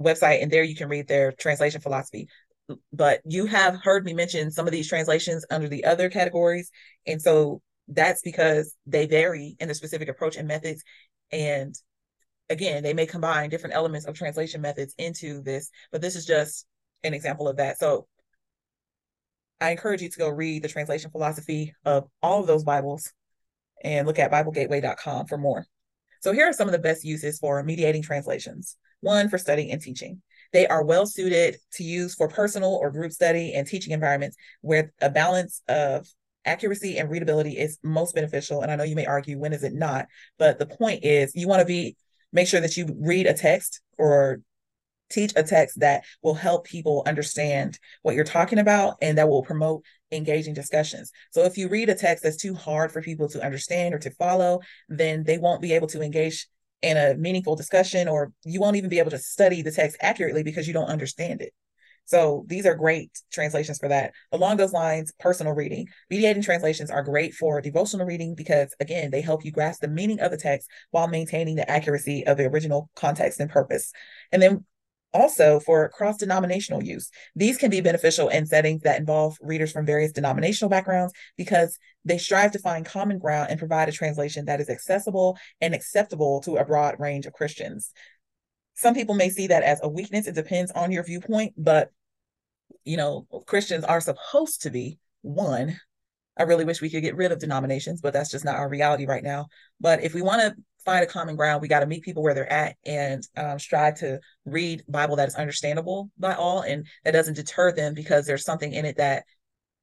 website, 0.02 0.42
and 0.42 0.52
there 0.52 0.64
you 0.64 0.76
can 0.76 0.90
read 0.90 1.08
their 1.08 1.32
translation 1.32 1.82
philosophy. 1.82 2.28
But 2.92 3.22
you 3.26 3.46
have 3.46 3.80
heard 3.84 4.06
me 4.06 4.14
mention 4.14 4.52
some 4.52 4.66
of 4.66 4.72
these 4.72 4.90
translations 4.90 5.46
under 5.52 5.68
the 5.68 5.86
other 5.86 6.10
categories. 6.10 6.72
And 7.06 7.22
so 7.22 7.62
that's 7.88 8.22
because 8.22 8.74
they 8.88 9.06
vary 9.06 9.56
in 9.60 9.68
the 9.68 9.76
specific 9.76 10.10
approach 10.10 10.36
and 10.36 10.48
methods. 10.48 10.84
And 11.32 11.76
again, 12.50 12.84
they 12.84 12.94
may 12.94 13.06
combine 13.06 13.50
different 13.50 13.76
elements 13.76 14.08
of 14.08 14.16
translation 14.16 14.62
methods 14.62 14.96
into 14.98 15.42
this, 15.42 15.70
but 15.92 16.02
this 16.02 16.16
is 16.16 16.26
just 16.26 16.66
an 17.04 17.14
example 17.14 17.48
of 17.48 17.58
that. 17.58 17.78
So 17.80 18.08
I 19.62 19.72
encourage 19.72 20.02
you 20.02 20.10
to 20.10 20.20
go 20.20 20.30
read 20.30 20.64
the 20.64 20.68
translation 20.68 21.12
philosophy 21.12 21.74
of 21.86 22.08
all 22.22 22.42
of 22.42 22.48
those 22.48 22.64
Bibles 22.64 23.14
and 23.84 24.08
look 24.08 24.20
at 24.20 24.32
BibleGateway.com 24.32 25.28
for 25.28 25.38
more. 25.38 25.66
So 26.22 26.32
here 26.32 26.48
are 26.48 26.54
some 26.54 26.68
of 26.68 26.72
the 26.72 26.80
best 26.80 27.04
uses 27.04 27.38
for 27.40 27.62
mediating 27.64 28.02
translations. 28.02 28.78
One, 29.02 29.30
for 29.30 29.38
studying 29.38 29.72
and 29.72 29.82
teaching. 29.82 30.22
They 30.54 30.68
are 30.68 30.84
well 30.84 31.06
suited 31.06 31.58
to 31.74 31.84
use 31.84 32.16
for 32.16 32.28
personal 32.28 32.74
or 32.76 32.90
group 32.90 33.12
study 33.12 33.54
and 33.54 33.68
teaching 33.68 33.94
environments 33.94 34.38
where 34.62 34.94
a 35.02 35.10
balance 35.10 35.62
of 35.68 36.08
accuracy 36.46 36.98
and 36.98 37.10
readability 37.10 37.58
is 37.58 37.78
most 37.84 38.16
beneficial. 38.16 38.62
And 38.62 38.72
I 38.72 38.76
know 38.76 38.84
you 38.84 38.96
may 38.96 39.06
argue, 39.06 39.38
when 39.38 39.54
is 39.54 39.64
it 39.64 39.74
not? 39.74 40.08
But 40.40 40.60
the 40.60 40.66
point 40.66 41.04
is, 41.04 41.36
you 41.36 41.48
want 41.48 41.60
to 41.60 41.66
be 41.66 41.98
make 42.32 42.48
sure 42.48 42.62
that 42.62 42.78
you 42.78 42.88
read 43.00 43.28
a 43.28 43.34
text 43.34 43.82
or 43.98 44.42
teach 45.10 45.34
a 45.36 45.44
text 45.44 45.80
that 45.80 46.04
will 46.24 46.34
help 46.34 46.66
people 46.66 47.04
understand 47.06 47.80
what 48.02 48.16
you're 48.16 48.24
talking 48.24 48.60
about 48.60 48.96
and 49.02 49.18
that 49.18 49.30
will 49.30 49.44
promote 49.44 49.84
engaging 50.12 50.54
discussions. 50.54 51.12
So 51.32 51.44
if 51.44 51.58
you 51.58 51.68
read 51.68 51.90
a 51.90 51.96
text 51.96 52.24
that's 52.24 52.38
too 52.38 52.56
hard 52.56 52.92
for 52.92 53.02
people 53.02 53.28
to 53.30 53.44
understand 53.44 53.94
or 53.94 54.00
to 54.00 54.12
follow, 54.12 54.62
then 54.90 55.24
they 55.24 55.38
won't 55.38 55.62
be 55.62 55.74
able 55.74 55.88
to 55.88 56.02
engage 56.02 56.48
in 56.82 56.98
a 56.98 57.16
meaningful 57.16 57.56
discussion 57.56 58.08
or 58.08 58.32
you 58.44 58.60
won't 58.60 58.76
even 58.76 58.90
be 58.90 59.00
able 59.00 59.12
to 59.12 59.20
study 59.20 59.62
the 59.62 59.72
text 59.72 59.98
accurately 60.02 60.44
because 60.44 60.68
you 60.68 60.74
don't 60.74 60.90
understand 60.90 61.42
it. 61.42 61.54
So 62.06 62.46
these 62.48 62.68
are 62.68 62.76
great 62.76 63.10
translations 63.32 63.80
for 63.80 63.90
that. 63.90 64.14
Along 64.32 64.58
those 64.58 64.74
lines, 64.74 65.12
personal 65.20 65.54
reading. 65.54 65.88
Mediating 66.12 66.44
translations 66.44 66.92
are 66.92 67.02
great 67.02 67.34
for 67.34 67.62
devotional 67.62 68.06
reading 68.06 68.36
because, 68.36 68.76
again, 68.80 69.10
they 69.10 69.22
help 69.22 69.44
you 69.44 69.52
grasp 69.52 69.82
the 69.82 69.88
meaning 69.88 70.20
of 70.20 70.30
the 70.30 70.38
text 70.38 70.70
while 70.92 71.08
maintaining 71.08 71.56
the 71.56 71.70
accuracy 71.70 72.26
of 72.28 72.38
the 72.38 72.46
original 72.46 72.92
context 72.96 73.40
and 73.40 73.50
purpose. 73.50 73.92
And 74.32 74.40
then 74.40 74.66
also 75.16 75.60
for 75.62 75.90
cross 75.90 76.18
denominational 76.18 76.84
use. 76.84 77.10
These 77.36 77.58
can 77.58 77.72
be 77.72 77.80
beneficial 77.80 78.28
in 78.28 78.46
settings 78.46 78.82
that 78.82 79.00
involve 79.00 79.38
readers 79.42 79.72
from 79.72 79.86
various 79.86 80.12
denominational 80.12 80.70
backgrounds 80.70 81.14
because 81.38 81.80
they 82.04 82.18
strive 82.18 82.52
to 82.52 82.60
find 82.60 82.86
common 82.86 83.18
ground 83.18 83.50
and 83.50 83.58
provide 83.58 83.88
a 83.88 83.94
translation 83.94 84.46
that 84.46 84.60
is 84.60 84.70
accessible 84.70 85.38
and 85.62 85.74
acceptable 85.74 86.42
to 86.42 86.58
a 86.58 86.66
broad 86.66 87.00
range 87.00 87.26
of 87.26 87.34
Christians. 87.34 87.92
Some 88.76 88.94
people 88.94 89.16
may 89.16 89.30
see 89.30 89.48
that 89.48 89.64
as 89.64 89.80
a 89.82 89.90
weakness. 89.90 90.28
It 90.28 90.36
depends 90.36 90.72
on 90.72 90.92
your 90.92 91.04
viewpoint, 91.04 91.54
but 91.58 91.92
you 92.84 92.98
know, 92.98 93.26
Christians 93.48 93.86
are 93.86 94.02
supposed 94.02 94.64
to 94.64 94.70
be 94.70 95.00
one. 95.22 95.80
I 96.38 96.44
really 96.44 96.66
wish 96.66 96.82
we 96.82 96.90
could 96.90 97.04
get 97.04 97.16
rid 97.16 97.32
of 97.32 97.40
denominations, 97.40 98.02
but 98.02 98.14
that's 98.14 98.32
just 98.32 98.46
not 98.46 98.56
our 98.56 98.70
reality 98.70 99.06
right 99.06 99.24
now. 99.24 99.48
But 99.80 100.04
if 100.04 100.14
we 100.14 100.22
want 100.22 100.42
to 100.42 100.56
find 100.86 101.04
a 101.04 101.08
common 101.08 101.36
ground. 101.36 101.62
We 101.62 101.68
got 101.68 101.80
to 101.80 101.88
meet 101.88 102.04
people 102.04 102.24
where 102.24 102.34
they're 102.34 102.52
at 102.52 102.78
and 102.86 103.28
um, 103.36 103.60
strive 103.60 103.96
to 103.96 104.20
read 104.46 104.84
Bible 104.88 105.16
that 105.18 105.28
is 105.28 105.36
understandable 105.36 106.12
by 106.18 106.36
all 106.36 106.62
and 106.62 106.88
that 107.04 107.12
doesn't 107.12 107.34
deter 107.34 107.72
them 107.72 107.94
because 107.94 108.26
there's 108.26 108.46
something 108.46 108.72
in 108.72 108.86
it 108.86 108.98
that 108.98 109.26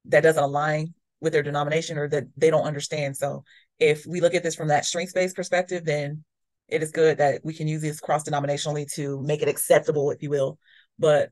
that 0.05 0.23
doesn't 0.23 0.43
align 0.43 0.93
with 1.21 1.33
their 1.33 1.43
denomination 1.43 1.97
or 1.97 2.07
that 2.09 2.23
they 2.35 2.49
don't 2.49 2.65
understand. 2.65 3.15
So 3.15 3.43
if 3.79 4.05
we 4.05 4.21
look 4.21 4.33
at 4.33 4.43
this 4.43 4.55
from 4.55 4.69
that 4.69 4.85
strengths 4.85 5.13
based 5.13 5.35
perspective, 5.35 5.85
then 5.85 6.23
it 6.69 6.81
is 6.81 6.91
good 6.91 7.17
that 7.17 7.41
we 7.43 7.53
can 7.53 7.67
use 7.67 7.81
this 7.81 7.99
cross 7.99 8.27
denominationally 8.27 8.91
to 8.93 9.21
make 9.21 9.41
it 9.41 9.49
acceptable, 9.49 10.11
if 10.11 10.23
you 10.23 10.29
will. 10.29 10.57
But 10.97 11.29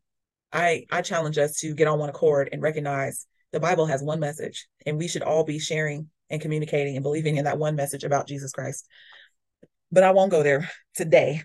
I 0.51 0.85
I 0.91 1.01
challenge 1.01 1.37
us 1.37 1.59
to 1.59 1.73
get 1.73 1.87
on 1.87 1.99
one 1.99 2.09
accord 2.09 2.49
and 2.51 2.61
recognize 2.61 3.25
the 3.51 3.59
Bible 3.59 3.85
has 3.85 4.01
one 4.01 4.19
message, 4.19 4.67
and 4.85 4.97
we 4.97 5.07
should 5.07 5.23
all 5.23 5.43
be 5.43 5.59
sharing 5.59 6.09
and 6.29 6.41
communicating 6.41 6.95
and 6.95 7.03
believing 7.03 7.37
in 7.37 7.45
that 7.45 7.57
one 7.57 7.75
message 7.75 8.03
about 8.03 8.27
Jesus 8.27 8.51
Christ. 8.51 8.87
But 9.91 10.03
I 10.03 10.11
won't 10.11 10.31
go 10.31 10.43
there 10.43 10.69
today. 10.95 11.43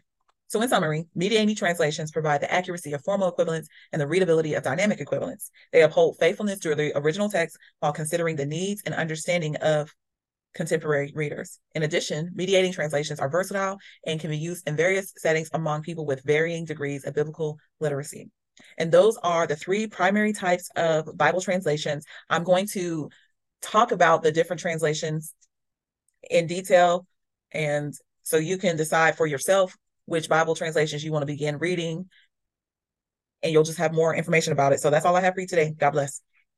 So, 0.48 0.62
in 0.62 0.68
summary, 0.68 1.06
mediating 1.16 1.56
translations 1.56 2.12
provide 2.12 2.40
the 2.40 2.52
accuracy 2.52 2.92
of 2.92 3.02
formal 3.02 3.28
equivalence 3.28 3.68
and 3.92 4.00
the 4.00 4.06
readability 4.06 4.54
of 4.54 4.62
dynamic 4.62 5.00
equivalence. 5.00 5.50
They 5.72 5.82
uphold 5.82 6.18
faithfulness 6.20 6.60
to 6.60 6.76
the 6.76 6.96
original 6.96 7.28
text 7.28 7.58
while 7.80 7.92
considering 7.92 8.36
the 8.36 8.46
needs 8.46 8.82
and 8.86 8.94
understanding 8.94 9.56
of 9.56 9.92
contemporary 10.54 11.12
readers. 11.14 11.58
In 11.74 11.82
addition, 11.82 12.30
mediating 12.34 12.72
translations 12.72 13.18
are 13.18 13.28
versatile 13.28 13.78
and 14.06 14.20
can 14.20 14.30
be 14.30 14.38
used 14.38 14.68
in 14.68 14.76
various 14.76 15.12
settings 15.18 15.50
among 15.52 15.82
people 15.82 16.06
with 16.06 16.22
varying 16.22 16.64
degrees 16.64 17.04
of 17.04 17.14
biblical 17.14 17.58
literacy. 17.80 18.30
And 18.78 18.90
those 18.90 19.16
are 19.18 19.46
the 19.46 19.56
three 19.56 19.86
primary 19.86 20.32
types 20.32 20.70
of 20.76 21.16
Bible 21.16 21.40
translations. 21.40 22.04
I'm 22.28 22.44
going 22.44 22.66
to 22.72 23.10
talk 23.62 23.92
about 23.92 24.22
the 24.22 24.32
different 24.32 24.60
translations 24.60 25.34
in 26.30 26.46
detail. 26.46 27.06
And 27.52 27.94
so 28.22 28.36
you 28.36 28.58
can 28.58 28.76
decide 28.76 29.16
for 29.16 29.26
yourself 29.26 29.76
which 30.04 30.28
Bible 30.28 30.54
translations 30.54 31.04
you 31.04 31.12
want 31.12 31.22
to 31.22 31.26
begin 31.26 31.58
reading. 31.58 32.08
And 33.42 33.52
you'll 33.52 33.64
just 33.64 33.78
have 33.78 33.92
more 33.92 34.14
information 34.14 34.52
about 34.52 34.72
it. 34.72 34.80
So 34.80 34.90
that's 34.90 35.04
all 35.04 35.16
I 35.16 35.20
have 35.20 35.34
for 35.34 35.40
you 35.40 35.46
today. 35.46 35.74
God 35.76 35.90
bless. 35.90 36.20